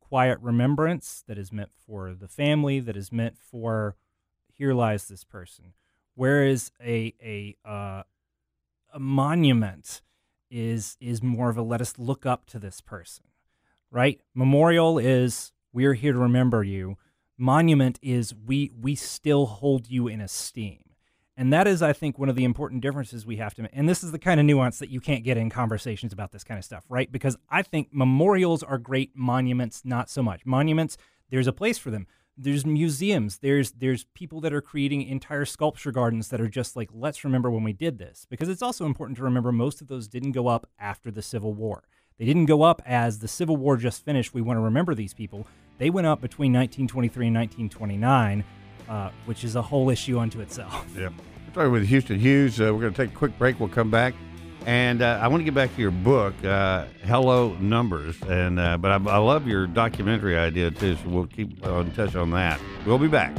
[0.00, 1.22] quiet remembrance.
[1.26, 2.80] That is meant for the family.
[2.80, 3.96] That is meant for
[4.52, 5.72] here lies this person.
[6.14, 8.02] Whereas a a uh,
[8.92, 10.02] a monument
[10.50, 13.24] is is more of a let us look up to this person,
[13.90, 14.20] right?
[14.34, 16.98] Memorial is we're here to remember you.
[17.38, 20.89] Monument is we we still hold you in esteem.
[21.40, 23.70] And that is, I think, one of the important differences we have to make.
[23.72, 26.44] And this is the kind of nuance that you can't get in conversations about this
[26.44, 27.10] kind of stuff, right?
[27.10, 30.44] Because I think memorials are great, monuments not so much.
[30.44, 30.98] Monuments,
[31.30, 32.06] there's a place for them.
[32.36, 33.38] There's museums.
[33.38, 37.50] There's there's people that are creating entire sculpture gardens that are just like, let's remember
[37.50, 38.26] when we did this.
[38.28, 41.54] Because it's also important to remember most of those didn't go up after the Civil
[41.54, 41.84] War.
[42.18, 44.34] They didn't go up as the Civil War just finished.
[44.34, 45.46] We want to remember these people.
[45.78, 48.44] They went up between 1923 and 1929,
[48.90, 50.86] uh, which is a whole issue unto itself.
[50.98, 51.08] Yeah.
[51.46, 52.60] We're talking with Houston Hughes.
[52.60, 53.58] Uh, we're going to take a quick break.
[53.58, 54.14] We'll come back.
[54.66, 58.20] And uh, I want to get back to your book, uh, Hello Numbers.
[58.28, 62.14] And uh, But I, I love your documentary idea, too, so we'll keep on touch
[62.14, 62.60] on that.
[62.86, 63.36] We'll be back.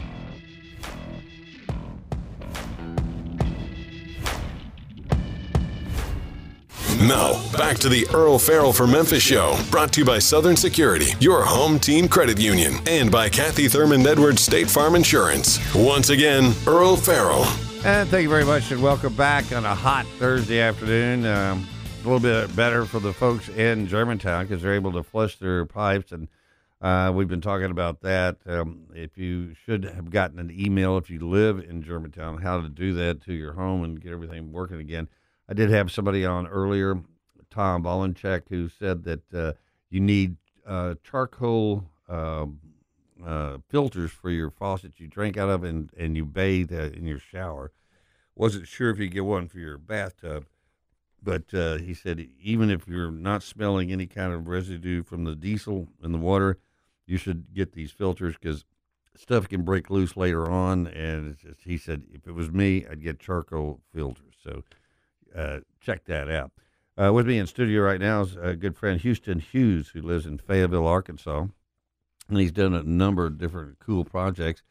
[7.00, 11.14] Now, back to the Earle Farrell for Memphis show, brought to you by Southern Security,
[11.20, 15.60] your home team credit union, and by Kathy Thurmond Edwards State Farm Insurance.
[15.74, 17.46] Once again, Earle Farrell.
[17.86, 21.26] And thank you very much, and welcome back on a hot Thursday afternoon.
[21.26, 21.66] Um,
[22.02, 25.66] a little bit better for the folks in Germantown because they're able to flush their
[25.66, 26.28] pipes, and
[26.82, 28.38] uh, we've been talking about that.
[28.46, 32.68] Um, if you should have gotten an email if you live in Germantown, how to
[32.68, 35.08] do that to your home and get everything working again.
[35.50, 37.02] I did have somebody on earlier,
[37.50, 39.54] Tom Valencek, who said that uh,
[39.90, 42.60] you need uh, charcoal um,
[43.26, 47.06] uh, filters for your faucet you drink out of and, and you bathe uh, in
[47.06, 47.72] your shower.
[48.36, 50.46] Wasn't sure if you get one for your bathtub,
[51.22, 55.36] but uh, he said even if you're not smelling any kind of residue from the
[55.36, 56.58] diesel in the water,
[57.06, 58.64] you should get these filters because
[59.16, 60.88] stuff can break loose later on.
[60.88, 64.36] And just, he said if it was me, I'd get charcoal filters.
[64.44, 64.64] So
[65.36, 66.52] uh, check that out.
[67.02, 70.26] Uh, with me in studio right now is a good friend Houston Hughes, who lives
[70.26, 71.46] in Fayetteville, Arkansas
[72.32, 74.64] and he's done a number of different cool projects.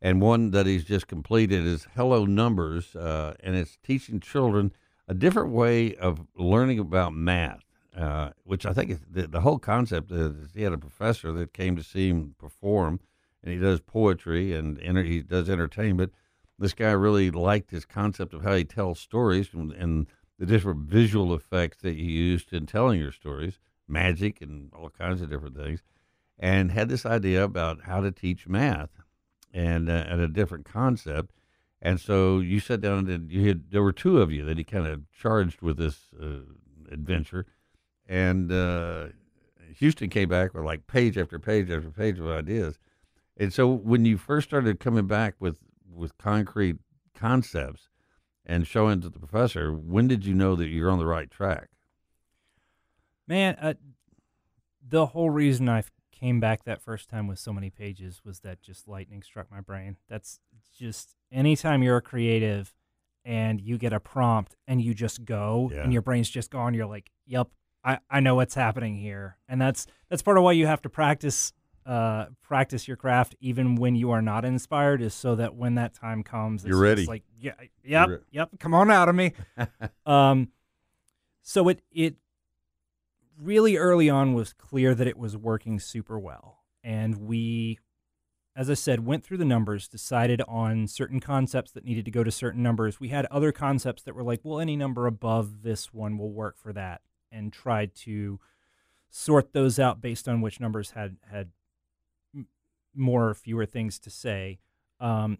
[0.00, 4.72] And one that he's just completed is Hello Numbers, uh, and it's teaching children
[5.08, 7.64] a different way of learning about math,
[7.96, 11.74] uh, which I think the, the whole concept is he had a professor that came
[11.74, 13.00] to see him perform,
[13.42, 16.12] and he does poetry and enter, he does entertainment.
[16.58, 20.06] This guy really liked his concept of how he tells stories and, and
[20.38, 25.20] the different visual effects that you used in telling your stories, magic and all kinds
[25.20, 25.82] of different things
[26.38, 28.90] and had this idea about how to teach math
[29.52, 31.32] and, uh, and a different concept.
[31.82, 34.64] And so you sat down and you had, there were two of you that he
[34.64, 36.40] kind of charged with this uh,
[36.90, 37.46] adventure.
[38.06, 39.08] And uh,
[39.76, 42.78] Houston came back with like page after page after page of ideas.
[43.36, 45.56] And so when you first started coming back with,
[45.90, 46.76] with concrete
[47.14, 47.88] concepts
[48.46, 51.68] and showing to the professor, when did you know that you're on the right track?
[53.26, 53.74] Man, uh,
[54.86, 58.62] the whole reason I came back that first time with so many pages was that
[58.62, 59.96] just lightning struck my brain.
[60.08, 60.40] That's
[60.76, 62.74] just anytime you're a creative
[63.24, 65.82] and you get a prompt and you just go Yeah.
[65.82, 67.48] and your brain's just gone, you're like, yep,
[67.84, 70.88] I, I know what's happening here, and that's that's part of why you have to
[70.88, 71.52] practice
[71.88, 75.94] uh, practice your craft even when you are not inspired, is so that when that
[75.94, 77.06] time comes, You're ready.
[77.06, 79.32] Like yeah, yep, re- yep, come on out of me.
[80.06, 80.48] um,
[81.40, 82.16] so it it
[83.40, 87.78] really early on was clear that it was working super well, and we,
[88.54, 92.22] as I said, went through the numbers, decided on certain concepts that needed to go
[92.22, 93.00] to certain numbers.
[93.00, 96.58] We had other concepts that were like, well, any number above this one will work
[96.58, 97.00] for that,
[97.32, 98.40] and tried to
[99.08, 101.48] sort those out based on which numbers had had
[102.94, 104.58] more or fewer things to say.
[105.00, 105.38] Um,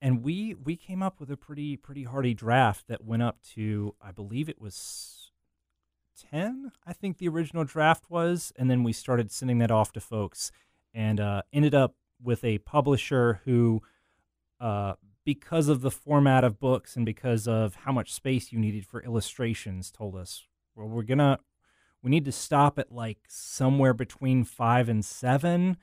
[0.00, 3.94] and we we came up with a pretty pretty hearty draft that went up to
[4.00, 5.32] I believe it was
[6.30, 6.72] ten.
[6.86, 10.52] I think the original draft was, and then we started sending that off to folks,
[10.94, 13.80] and uh, ended up with a publisher who,
[14.60, 14.94] uh,
[15.24, 19.02] because of the format of books and because of how much space you needed for
[19.02, 21.38] illustrations, told us, well, we're gonna
[22.02, 25.76] we need to stop at like somewhere between five and seven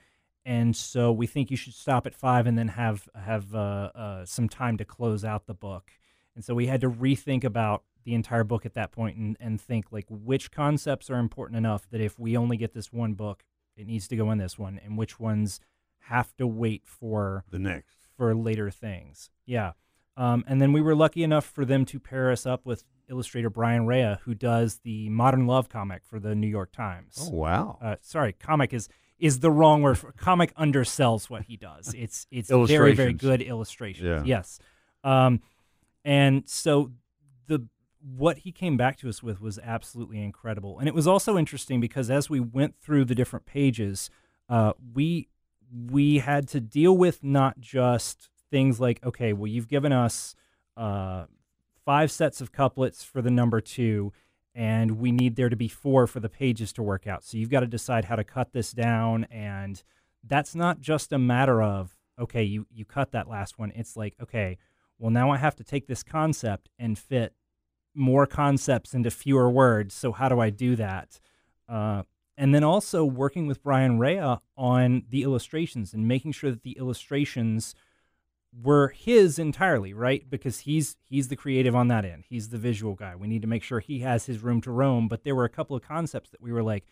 [0.46, 4.26] and so we think you should stop at five and then have have uh, uh,
[4.26, 5.92] some time to close out the book.
[6.36, 9.60] And so we had to rethink about the entire book at that point and, and
[9.60, 13.44] think like which concepts are important enough that if we only get this one book,
[13.76, 15.60] it needs to go in this one, and which ones
[16.02, 17.96] have to wait for The next.
[18.16, 19.32] for later things.
[19.46, 19.72] Yeah.
[20.18, 23.50] Um, and then we were lucky enough for them to pair us up with illustrator
[23.50, 27.18] Brian Rea, who does the Modern Love comic for the New York Times.
[27.20, 27.78] Oh wow.
[27.82, 28.88] Uh, sorry, comic is
[29.20, 29.98] is the wrong word.
[29.98, 31.94] For, comic undersells what he does.
[31.98, 34.06] It's it's very very good illustrations.
[34.06, 34.24] Yeah.
[34.26, 34.60] Yes.
[35.04, 35.42] Um,
[36.04, 36.92] and so
[37.48, 37.68] the
[38.02, 41.80] what he came back to us with was absolutely incredible, and it was also interesting
[41.80, 44.10] because as we went through the different pages,
[44.50, 45.30] uh, we
[45.72, 50.36] we had to deal with not just things like okay, well you've given us
[50.78, 51.26] uh,
[51.86, 54.12] five sets of couplets for the number two
[54.56, 57.24] and we need there to be four for the pages to work out.
[57.26, 59.84] So you've got to decide how to cut this down, and
[60.24, 63.72] that's not just a matter of okay, you you cut that last one.
[63.76, 64.58] It's like okay,
[64.98, 67.34] well now I have to take this concept and fit
[67.94, 69.94] more concepts into fewer words.
[69.94, 71.20] So how do I do that?
[71.68, 72.04] Uh,
[72.38, 76.78] and then also working with Brian Rea on the illustrations and making sure that the
[76.78, 77.76] illustrations
[78.62, 80.30] were his entirely, right?
[80.30, 82.26] Because he's he's the creative on that end.
[82.30, 83.16] He's the visual guy.
[83.16, 85.08] We need to make sure he has his room to roam.
[85.08, 86.86] But there were a couple of concepts that we were like,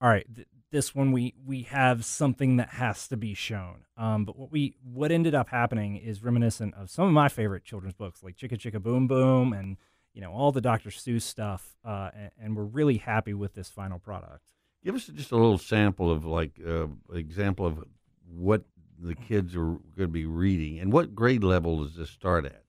[0.00, 3.84] all right, th- this one we we have something that has to be shown.
[3.96, 7.64] Um, but what we what ended up happening is reminiscent of some of my favorite
[7.64, 9.76] children's books, like Chicka Chicka Boom Boom, and
[10.12, 10.90] you know all the Dr.
[10.90, 11.76] Seuss stuff.
[11.84, 14.40] Uh, and, and we're really happy with this final product.
[14.84, 17.84] Give us just a little sample of like uh, example of
[18.28, 18.64] what
[19.02, 22.62] the kids are going to be reading, and what grade level does this start at?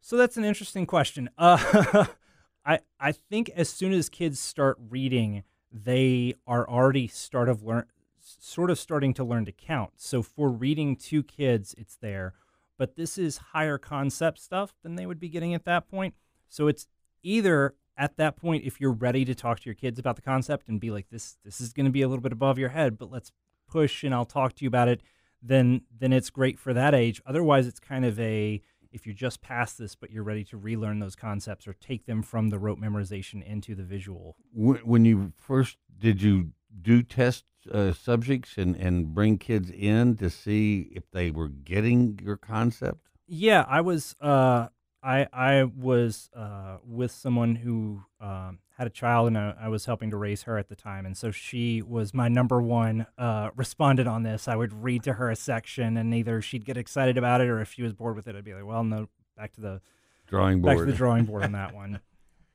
[0.00, 1.30] So that's an interesting question.
[1.38, 2.06] Uh,
[2.66, 7.86] I I think as soon as kids start reading, they are already start of learn
[8.20, 9.92] sort of starting to learn to count.
[9.96, 12.34] So for reading to kids, it's there,
[12.78, 16.14] but this is higher concept stuff than they would be getting at that point.
[16.48, 16.86] So it's
[17.22, 20.68] either at that point if you're ready to talk to your kids about the concept
[20.68, 22.98] and be like this this is going to be a little bit above your head,
[22.98, 23.32] but let's
[23.68, 25.02] push and I'll talk to you about it,
[25.42, 27.20] then then it's great for that age.
[27.26, 30.98] Otherwise it's kind of a if you're just past this but you're ready to relearn
[31.00, 34.36] those concepts or take them from the rote memorization into the visual.
[34.52, 40.16] When, when you first did you do test uh, subjects and and bring kids in
[40.16, 43.08] to see if they were getting your concept?
[43.26, 44.68] Yeah, I was uh
[45.02, 49.84] I I was uh with someone who um had a child and I, I was
[49.84, 53.50] helping to raise her at the time and so she was my number one uh
[53.56, 54.48] respondent on this.
[54.48, 57.60] I would read to her a section and either she'd get excited about it or
[57.60, 59.80] if she was bored with it I'd be like, "Well, no, back to the
[60.26, 62.00] Drawing board, back to the drawing board on that one."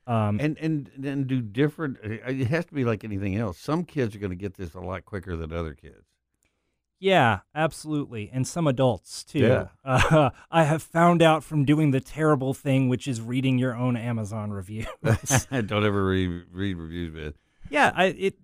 [0.06, 1.98] Um and and then do different.
[2.04, 3.58] uh, It has to be like anything else.
[3.58, 6.06] Some kids are going to get this a lot quicker than other kids.
[7.00, 8.30] Yeah, absolutely.
[8.32, 9.38] And some adults too.
[9.40, 9.68] Yeah.
[9.88, 13.96] Uh, I have found out from doing the terrible thing, which is reading your own
[13.96, 14.86] Amazon reviews.
[15.50, 17.32] Don't ever read, read reviews, man.
[17.70, 18.34] yeah, I it.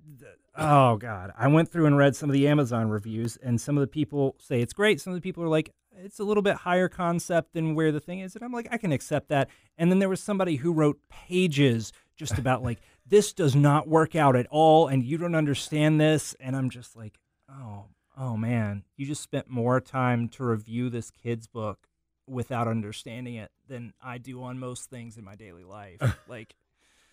[0.56, 3.82] Oh God, I went through and read some of the Amazon reviews, and some of
[3.82, 5.00] the people say it's great.
[5.00, 8.00] Some of the people are like, it's a little bit higher concept than where the
[8.00, 9.50] thing is, and I'm like, I can accept that.
[9.76, 14.14] And then there was somebody who wrote pages just about like this does not work
[14.16, 17.18] out at all, and you don't understand this, and I'm just like,
[17.50, 17.86] oh,
[18.18, 21.88] oh man, you just spent more time to review this kid's book
[22.26, 26.00] without understanding it than I do on most things in my daily life.
[26.28, 26.54] like,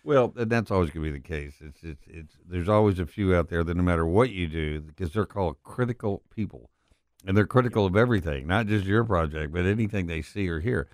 [0.04, 1.56] Well, and that's always going to be the case.
[1.62, 4.82] It's, it's it's there's always a few out there that no matter what you do,
[4.82, 6.70] because they're called critical people,
[7.26, 10.88] and they're critical of everything, not just your project, but anything they see or hear.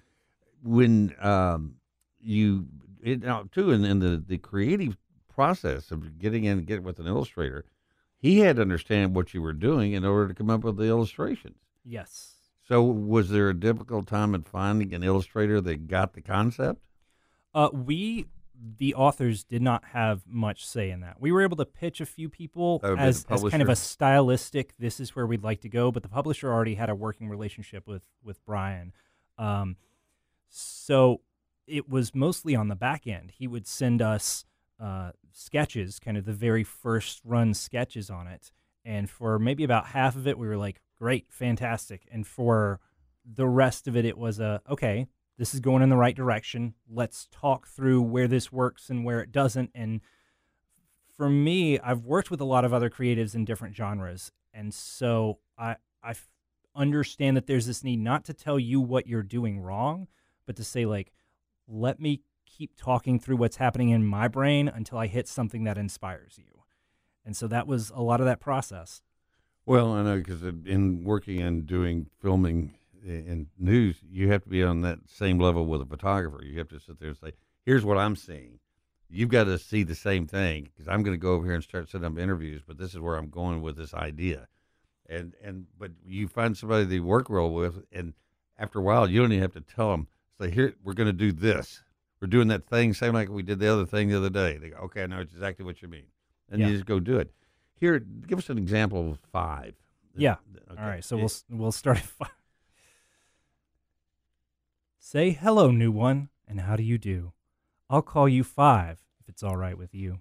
[0.63, 1.75] When um,
[2.19, 2.67] you
[3.01, 4.97] it, now too in, in the the creative
[5.29, 7.65] process of getting in get with an illustrator,
[8.17, 10.85] he had to understand what you were doing in order to come up with the
[10.85, 11.57] illustrations.
[11.83, 12.33] Yes.
[12.67, 16.81] So was there a difficult time in finding an illustrator that got the concept?
[17.53, 18.25] Uh, we,
[18.77, 21.21] the authors, did not have much say in that.
[21.21, 24.75] We were able to pitch a few people be as, as kind of a stylistic.
[24.77, 27.87] This is where we'd like to go, but the publisher already had a working relationship
[27.87, 28.91] with with Brian.
[29.37, 29.77] Um,
[30.49, 31.21] so
[31.67, 33.31] it was mostly on the back end.
[33.37, 34.45] He would send us
[34.79, 38.51] uh, sketches, kind of the very first run sketches on it,
[38.85, 42.79] and for maybe about half of it, we were like, "Great, fantastic," and for
[43.25, 45.07] the rest of it, it was a okay.
[45.37, 46.73] This is going in the right direction.
[46.89, 49.69] Let's talk through where this works and where it doesn't.
[49.75, 50.01] And
[51.15, 55.39] for me, I've worked with a lot of other creatives in different genres, and so
[55.57, 56.15] I, I
[56.75, 60.07] understand that there's this need not to tell you what you're doing wrong,
[60.45, 61.11] but to say like,
[61.67, 62.21] let me
[62.57, 66.63] keep talking through what's happening in my brain until I hit something that inspires you.
[67.23, 69.01] And so that was a lot of that process.
[69.65, 74.63] Well, I know because in working and doing filming in news, you have to be
[74.63, 76.43] on that same level with a photographer.
[76.43, 77.33] You have to sit there and say,
[77.65, 78.59] "Here's what I'm seeing."
[79.09, 81.63] You've got to see the same thing because I'm going to go over here and
[81.63, 84.47] start setting up interviews, but this is where I'm going with this idea.
[85.09, 88.13] And and but you find somebody you work well with, and
[88.57, 90.07] after a while, you don't even have to tell them.
[90.39, 91.83] Say, "Here, we're going to do this.
[92.21, 94.69] We're doing that thing, same like we did the other thing the other day." They
[94.69, 96.05] go, "Okay, I know exactly what you mean,"
[96.49, 96.67] and Yeah.
[96.67, 97.31] you just go do it.
[97.75, 99.75] Here, give us an example of five.
[100.15, 100.37] Yeah.
[100.71, 100.81] Okay.
[100.81, 102.31] All right, so we'll we'll start at five.
[104.99, 107.33] Say hello, new one, and how do you do?
[107.89, 110.19] I'll call you five if it's all right with you.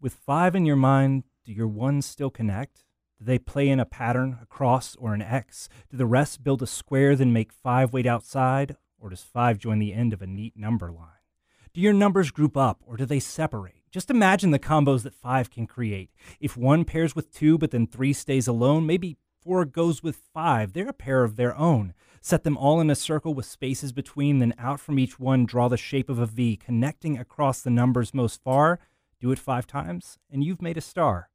[0.00, 2.84] With five in your mind, do your ones still connect?
[3.18, 5.68] Do they play in a pattern, a cross, or an X?
[5.90, 8.76] Do the rest build a square, then make five wait outside?
[8.98, 11.08] Or does five join the end of a neat number line?
[11.72, 13.84] Do your numbers group up or do they separate?
[13.90, 16.10] Just imagine the combos that five can create.
[16.40, 20.72] If one pairs with two, but then three stays alone, maybe four goes with five.
[20.72, 21.94] They're a pair of their own.
[22.20, 25.68] Set them all in a circle with spaces between, then out from each one, draw
[25.68, 28.80] the shape of a V, connecting across the numbers most far.
[29.20, 31.30] Do it five times, and you've made a star.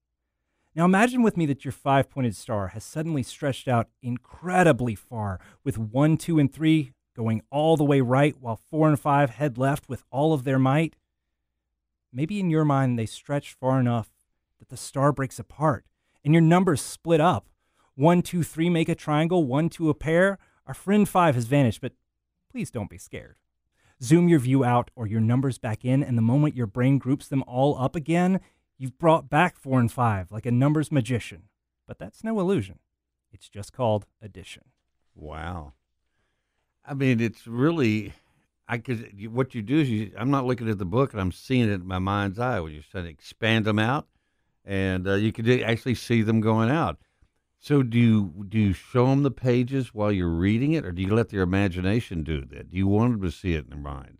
[0.75, 5.39] Now imagine with me that your five pointed star has suddenly stretched out incredibly far,
[5.63, 9.57] with one, two, and three going all the way right, while four and five head
[9.57, 10.95] left with all of their might.
[12.11, 14.11] Maybe in your mind they stretch far enough
[14.59, 15.85] that the star breaks apart
[16.23, 17.49] and your numbers split up.
[17.95, 20.37] One, two, three make a triangle, one, two, a pair.
[20.65, 21.93] Our friend five has vanished, but
[22.51, 23.35] please don't be scared.
[24.01, 27.27] Zoom your view out or your numbers back in, and the moment your brain groups
[27.27, 28.39] them all up again,
[28.77, 31.43] you've brought back four and five like a numbers magician.
[31.87, 32.79] But that's no illusion.
[33.31, 34.63] It's just called addition.
[35.15, 35.73] Wow.
[36.85, 38.13] I mean, it's really,
[38.67, 41.31] I because what you do is you, I'm not looking at the book and I'm
[41.31, 42.59] seeing it in my mind's eye.
[42.59, 44.07] When you're said expand them out,
[44.65, 46.97] and uh, you could actually see them going out.
[47.59, 51.01] So do you do you show them the pages while you're reading it, or do
[51.01, 52.69] you let their imagination do that?
[52.69, 54.17] Do you want them to see it in their mind?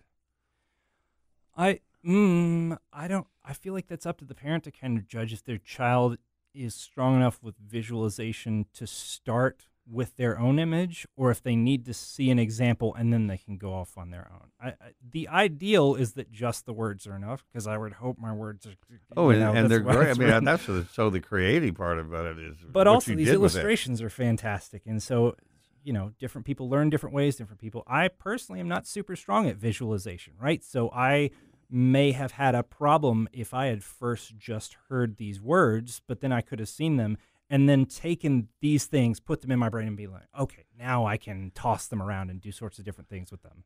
[1.57, 5.07] I mm, I don't I feel like that's up to the parent to kind of
[5.07, 6.17] judge if their child
[6.53, 11.85] is strong enough with visualization to start with their own image or if they need
[11.85, 14.49] to see an example and then they can go off on their own.
[14.61, 14.75] I, I
[15.11, 18.65] the ideal is that just the words are enough because I would hope my words
[18.65, 18.73] are
[19.17, 19.97] Oh, and, know, and they're great.
[20.09, 20.45] I mean, written.
[20.45, 22.57] that's the, so the creative part about it is.
[22.71, 25.35] but also these illustrations are fantastic and so
[25.83, 29.47] you know different people learn different ways different people i personally am not super strong
[29.47, 31.29] at visualization right so i
[31.69, 36.31] may have had a problem if i had first just heard these words but then
[36.31, 37.17] i could have seen them
[37.53, 41.05] and then taken these things put them in my brain and be like okay now
[41.05, 43.63] i can toss them around and do sorts of different things with them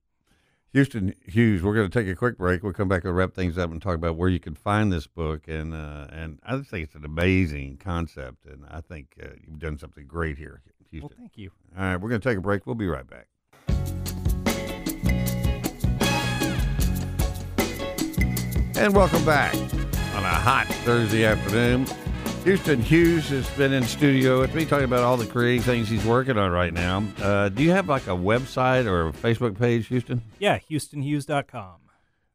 [0.73, 2.61] Houston Hughes, we're going to take a quick break.
[2.61, 5.07] We'll come back and wrap things up and talk about where you can find this
[5.07, 5.47] book.
[5.47, 9.59] And uh, and I just think it's an amazing concept, and I think uh, you've
[9.59, 10.61] done something great here,
[10.91, 11.09] Houston.
[11.09, 12.67] well thank you All right, we're going to take a break.
[12.67, 13.27] We'll be right back.
[18.77, 21.87] And welcome back on a hot Thursday afternoon.
[22.47, 26.05] Houston Hughes has been in studio with me talking about all the creative things he's
[26.05, 27.03] working on right now.
[27.21, 30.21] Uh, do you have like a website or a Facebook page, Houston?
[30.39, 31.75] yeah houstonhughes.com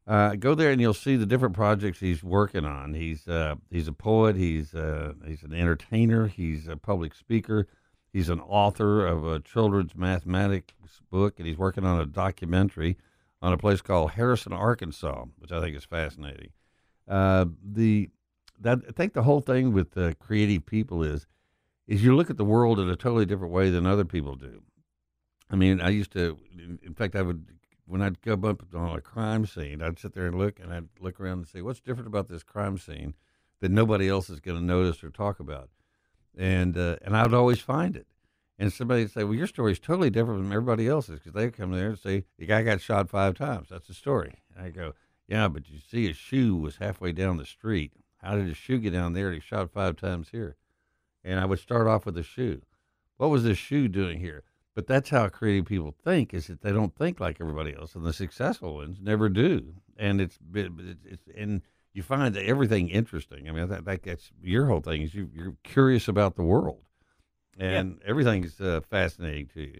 [0.05, 2.93] Uh, go there and you'll see the different projects he's working on.
[2.93, 4.35] He's uh, he's a poet.
[4.35, 6.27] He's uh, he's an entertainer.
[6.27, 7.67] He's a public speaker.
[8.11, 10.75] He's an author of a children's mathematics
[11.09, 12.97] book, and he's working on a documentary
[13.41, 16.51] on a place called Harrison, Arkansas, which I think is fascinating.
[17.07, 18.11] Uh, the
[18.63, 21.27] that I think the whole thing with uh, creative people is
[21.87, 24.63] is you look at the world in a totally different way than other people do.
[25.49, 26.39] I mean, I used to,
[26.81, 27.45] in fact, I would
[27.85, 30.87] when I'd come up on a crime scene, I'd sit there and look, and I'd
[30.99, 33.13] look around and say, "What's different about this crime scene
[33.59, 35.69] that nobody else is going to notice or talk about?"
[36.35, 38.07] And uh, and I would always find it.
[38.57, 41.71] And somebody would say, "Well, your story's totally different from everybody else's," because they come
[41.71, 43.67] there and say, "The guy got shot five times.
[43.69, 44.93] That's the story." And I go,
[45.27, 47.91] "Yeah, but you see, his shoe was halfway down the street.
[48.23, 49.27] How did his shoe get down there?
[49.27, 50.55] And he shot five times here."
[51.23, 52.61] And I would start off with the shoe.
[53.17, 54.43] What was this shoe doing here?
[54.75, 58.03] But that's how creative people think is that they don't think like everybody else, and
[58.03, 59.75] the successful ones never do.
[59.97, 61.61] And it's it's, it's and
[61.93, 63.47] you find everything interesting.
[63.47, 66.81] I mean, that, that that's your whole thing is you, you're curious about the world,
[67.57, 68.09] and yeah.
[68.09, 69.79] everything's uh, fascinating to you.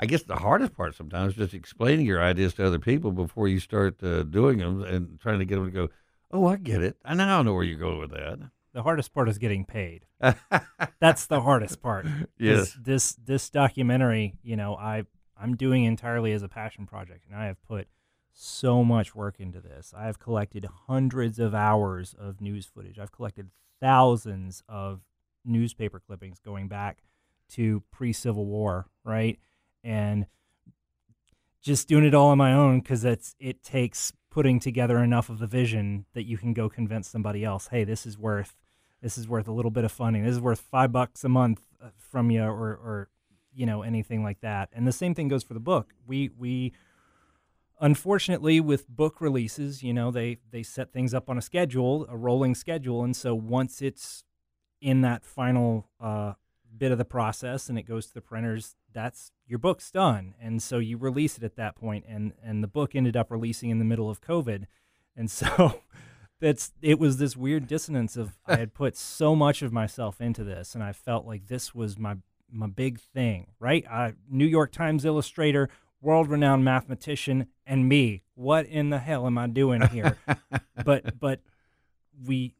[0.00, 3.48] I guess the hardest part sometimes is just explaining your ideas to other people before
[3.48, 5.88] you start uh, doing them and trying to get them to go,
[6.30, 6.96] "Oh, I get it.
[7.04, 8.38] I now know where you're going with that."
[8.72, 10.06] The hardest part is getting paid.
[11.00, 12.06] That's the hardest part.
[12.38, 12.76] Yes.
[12.80, 15.04] This this documentary, you know, I
[15.40, 17.88] I'm doing entirely as a passion project, and I have put
[18.32, 19.92] so much work into this.
[19.96, 22.98] I have collected hundreds of hours of news footage.
[22.98, 23.50] I've collected
[23.80, 25.00] thousands of
[25.44, 27.02] newspaper clippings going back
[27.50, 29.38] to pre-Civil War, right?
[29.82, 30.26] And
[31.62, 35.40] just doing it all on my own because it's it takes putting together enough of
[35.40, 38.54] the vision that you can go convince somebody else, hey, this is worth
[39.02, 40.22] this is worth a little bit of funding.
[40.22, 43.08] This is worth five bucks a month uh, from you, or or
[43.52, 44.68] you know anything like that.
[44.72, 45.92] And the same thing goes for the book.
[46.06, 46.72] We we
[47.80, 52.16] unfortunately with book releases, you know, they they set things up on a schedule, a
[52.16, 54.22] rolling schedule, and so once it's
[54.80, 56.34] in that final uh,
[56.78, 60.34] bit of the process and it goes to the printers, that's your book's done.
[60.40, 63.70] And so you release it at that point and and the book ended up releasing
[63.70, 64.64] in the middle of COVID.
[65.16, 65.82] And so
[66.40, 70.44] that's it was this weird dissonance of I had put so much of myself into
[70.44, 72.16] this and I felt like this was my
[72.50, 73.84] my big thing, right?
[73.90, 75.68] Uh, New York Times illustrator,
[76.00, 78.22] world renowned mathematician, and me.
[78.34, 80.16] What in the hell am I doing here?
[80.84, 81.40] but but
[82.26, 82.54] we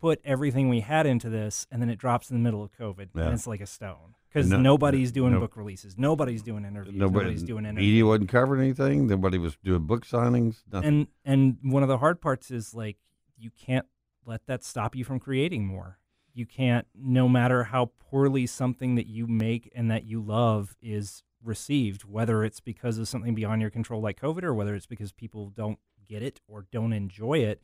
[0.00, 3.08] put everything we had into this, and then it drops in the middle of COVID,
[3.14, 3.24] yeah.
[3.24, 6.94] and it's like a stone because no, nobody's doing no, book releases, nobody's doing interviews,
[6.94, 7.88] nobody, nobody's doing interviews.
[7.88, 9.06] Media wasn't covering anything.
[9.06, 10.62] Nobody was doing book signings.
[10.70, 10.88] Nothing.
[10.88, 12.98] And and one of the hard parts is like
[13.38, 13.86] you can't
[14.26, 15.98] let that stop you from creating more.
[16.34, 21.22] You can't, no matter how poorly something that you make and that you love is
[21.42, 25.12] received, whether it's because of something beyond your control like COVID or whether it's because
[25.12, 27.62] people don't get it or don't enjoy it.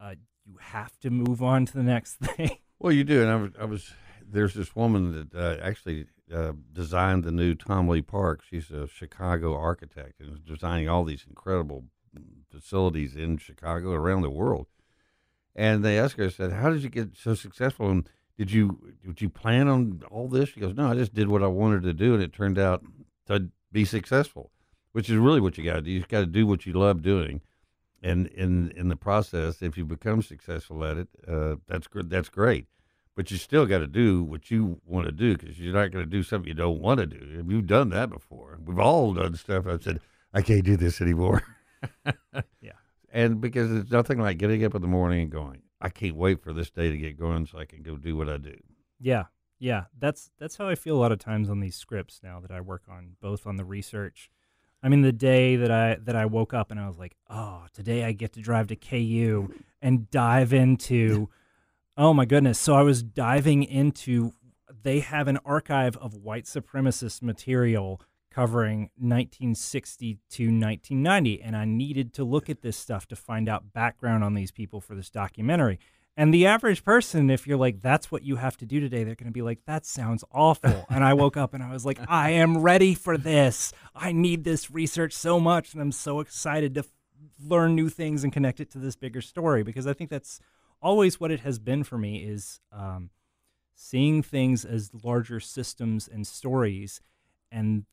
[0.00, 0.14] Uh,
[0.46, 2.58] you have to move on to the next thing.
[2.78, 3.94] Well, you do, and I was, I was
[4.26, 8.42] there's this woman that uh, actually uh, designed the new Tom Lee Park.
[8.48, 11.84] She's a Chicago architect and is designing all these incredible
[12.50, 14.66] facilities in Chicago around the world.
[15.54, 17.90] And they asked her, I said, "How did you get so successful?
[17.90, 18.08] And
[18.38, 21.42] did you did you plan on all this?" She goes, "No, I just did what
[21.42, 22.82] I wanted to do, and it turned out
[23.26, 24.50] to be successful."
[24.92, 25.90] Which is really what you got to do.
[25.92, 27.42] You got to do what you love doing,
[28.02, 32.10] and in in the process, if you become successful at it, uh, that's good.
[32.10, 32.66] That's great
[33.20, 36.02] but you still got to do what you want to do because you're not going
[36.02, 37.44] to do something you don't want to do.
[37.46, 38.58] You've done that before.
[38.64, 39.66] We've all done stuff.
[39.66, 40.00] I've said,
[40.32, 41.42] I can't do this anymore.
[42.60, 42.72] yeah.
[43.12, 46.42] And because it's nothing like getting up in the morning and going, I can't wait
[46.42, 48.56] for this day to get going so I can go do what I do.
[48.98, 49.24] Yeah.
[49.58, 49.84] Yeah.
[49.98, 52.60] That's that's how I feel a lot of times on these scripts now that I
[52.60, 54.30] work on, both on the research.
[54.82, 57.64] I mean, the day that I that I woke up and I was like, oh,
[57.72, 59.52] today I get to drive to KU
[59.82, 61.28] and dive into
[62.02, 62.58] Oh my goodness.
[62.58, 64.32] So I was diving into
[64.82, 68.00] they have an archive of white supremacist material
[68.30, 73.74] covering 1960 to 1990 and I needed to look at this stuff to find out
[73.74, 75.78] background on these people for this documentary.
[76.16, 79.14] And the average person if you're like that's what you have to do today they're
[79.14, 80.86] going to be like that sounds awful.
[80.90, 83.72] and I woke up and I was like I am ready for this.
[83.94, 86.86] I need this research so much and I'm so excited to f-
[87.42, 90.40] learn new things and connect it to this bigger story because I think that's
[90.82, 93.10] always what it has been for me is um,
[93.74, 97.00] seeing things as larger systems and stories
[97.50, 97.84] and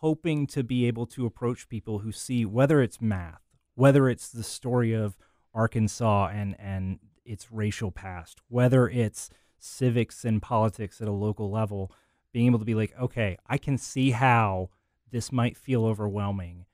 [0.00, 3.42] hoping to be able to approach people who see whether it's math,
[3.74, 5.16] whether it's the story of
[5.54, 11.92] Arkansas and, and its racial past, whether it's civics and politics at a local level,
[12.32, 14.70] being able to be like, okay, I can see how
[15.10, 16.66] this might feel overwhelming.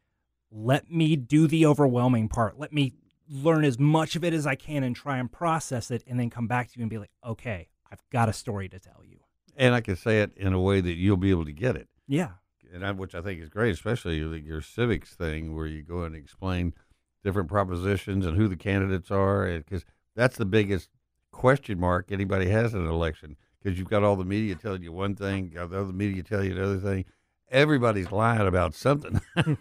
[0.51, 2.59] Let me do the overwhelming part.
[2.59, 2.95] Let me
[3.29, 6.29] learn as much of it as I can and try and process it and then
[6.29, 9.19] come back to you and be like, okay, I've got a story to tell you.
[9.57, 11.89] And I can say it in a way that you'll be able to get it.
[12.09, 12.31] Yeah.
[12.75, 16.17] And I, which I think is great, especially your civics thing where you go and
[16.17, 16.75] explain
[17.23, 19.47] different propositions and who the candidates are.
[19.59, 19.85] Because
[20.15, 20.89] that's the biggest
[21.31, 24.93] question mark anybody has in an election because you've got all the media telling you
[24.93, 27.05] one thing, the other media telling you another thing.
[27.51, 29.21] Everybody's lying about something.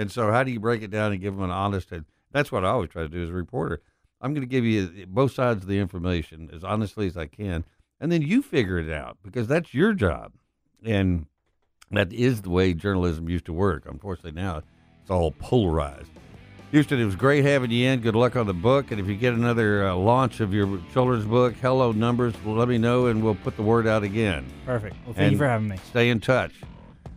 [0.00, 1.92] And so, how do you break it down and give them an honest?
[1.92, 3.82] And that's what I always try to do as a reporter.
[4.20, 7.64] I'm going to give you both sides of the information as honestly as I can,
[8.00, 10.32] and then you figure it out because that's your job.
[10.82, 11.26] And
[11.90, 13.84] that is the way journalism used to work.
[13.86, 14.62] Unfortunately, now
[15.02, 16.10] it's all polarized.
[16.70, 18.00] Houston, it was great having you in.
[18.00, 18.92] Good luck on the book.
[18.92, 22.78] And if you get another uh, launch of your children's book, Hello Numbers, let me
[22.78, 24.46] know and we'll put the word out again.
[24.66, 24.94] Perfect.
[25.04, 25.78] Well, thank And you for having me.
[25.88, 26.52] Stay in touch.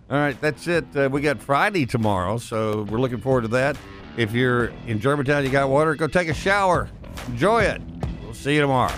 [0.10, 0.86] All right, that's it.
[0.96, 3.78] Uh, we got Friday tomorrow, so we're looking forward to that.
[4.18, 6.90] If you're in Germantown, you got water, go take a shower.
[7.28, 7.82] Enjoy it.
[8.24, 8.94] We'll see you tomorrow.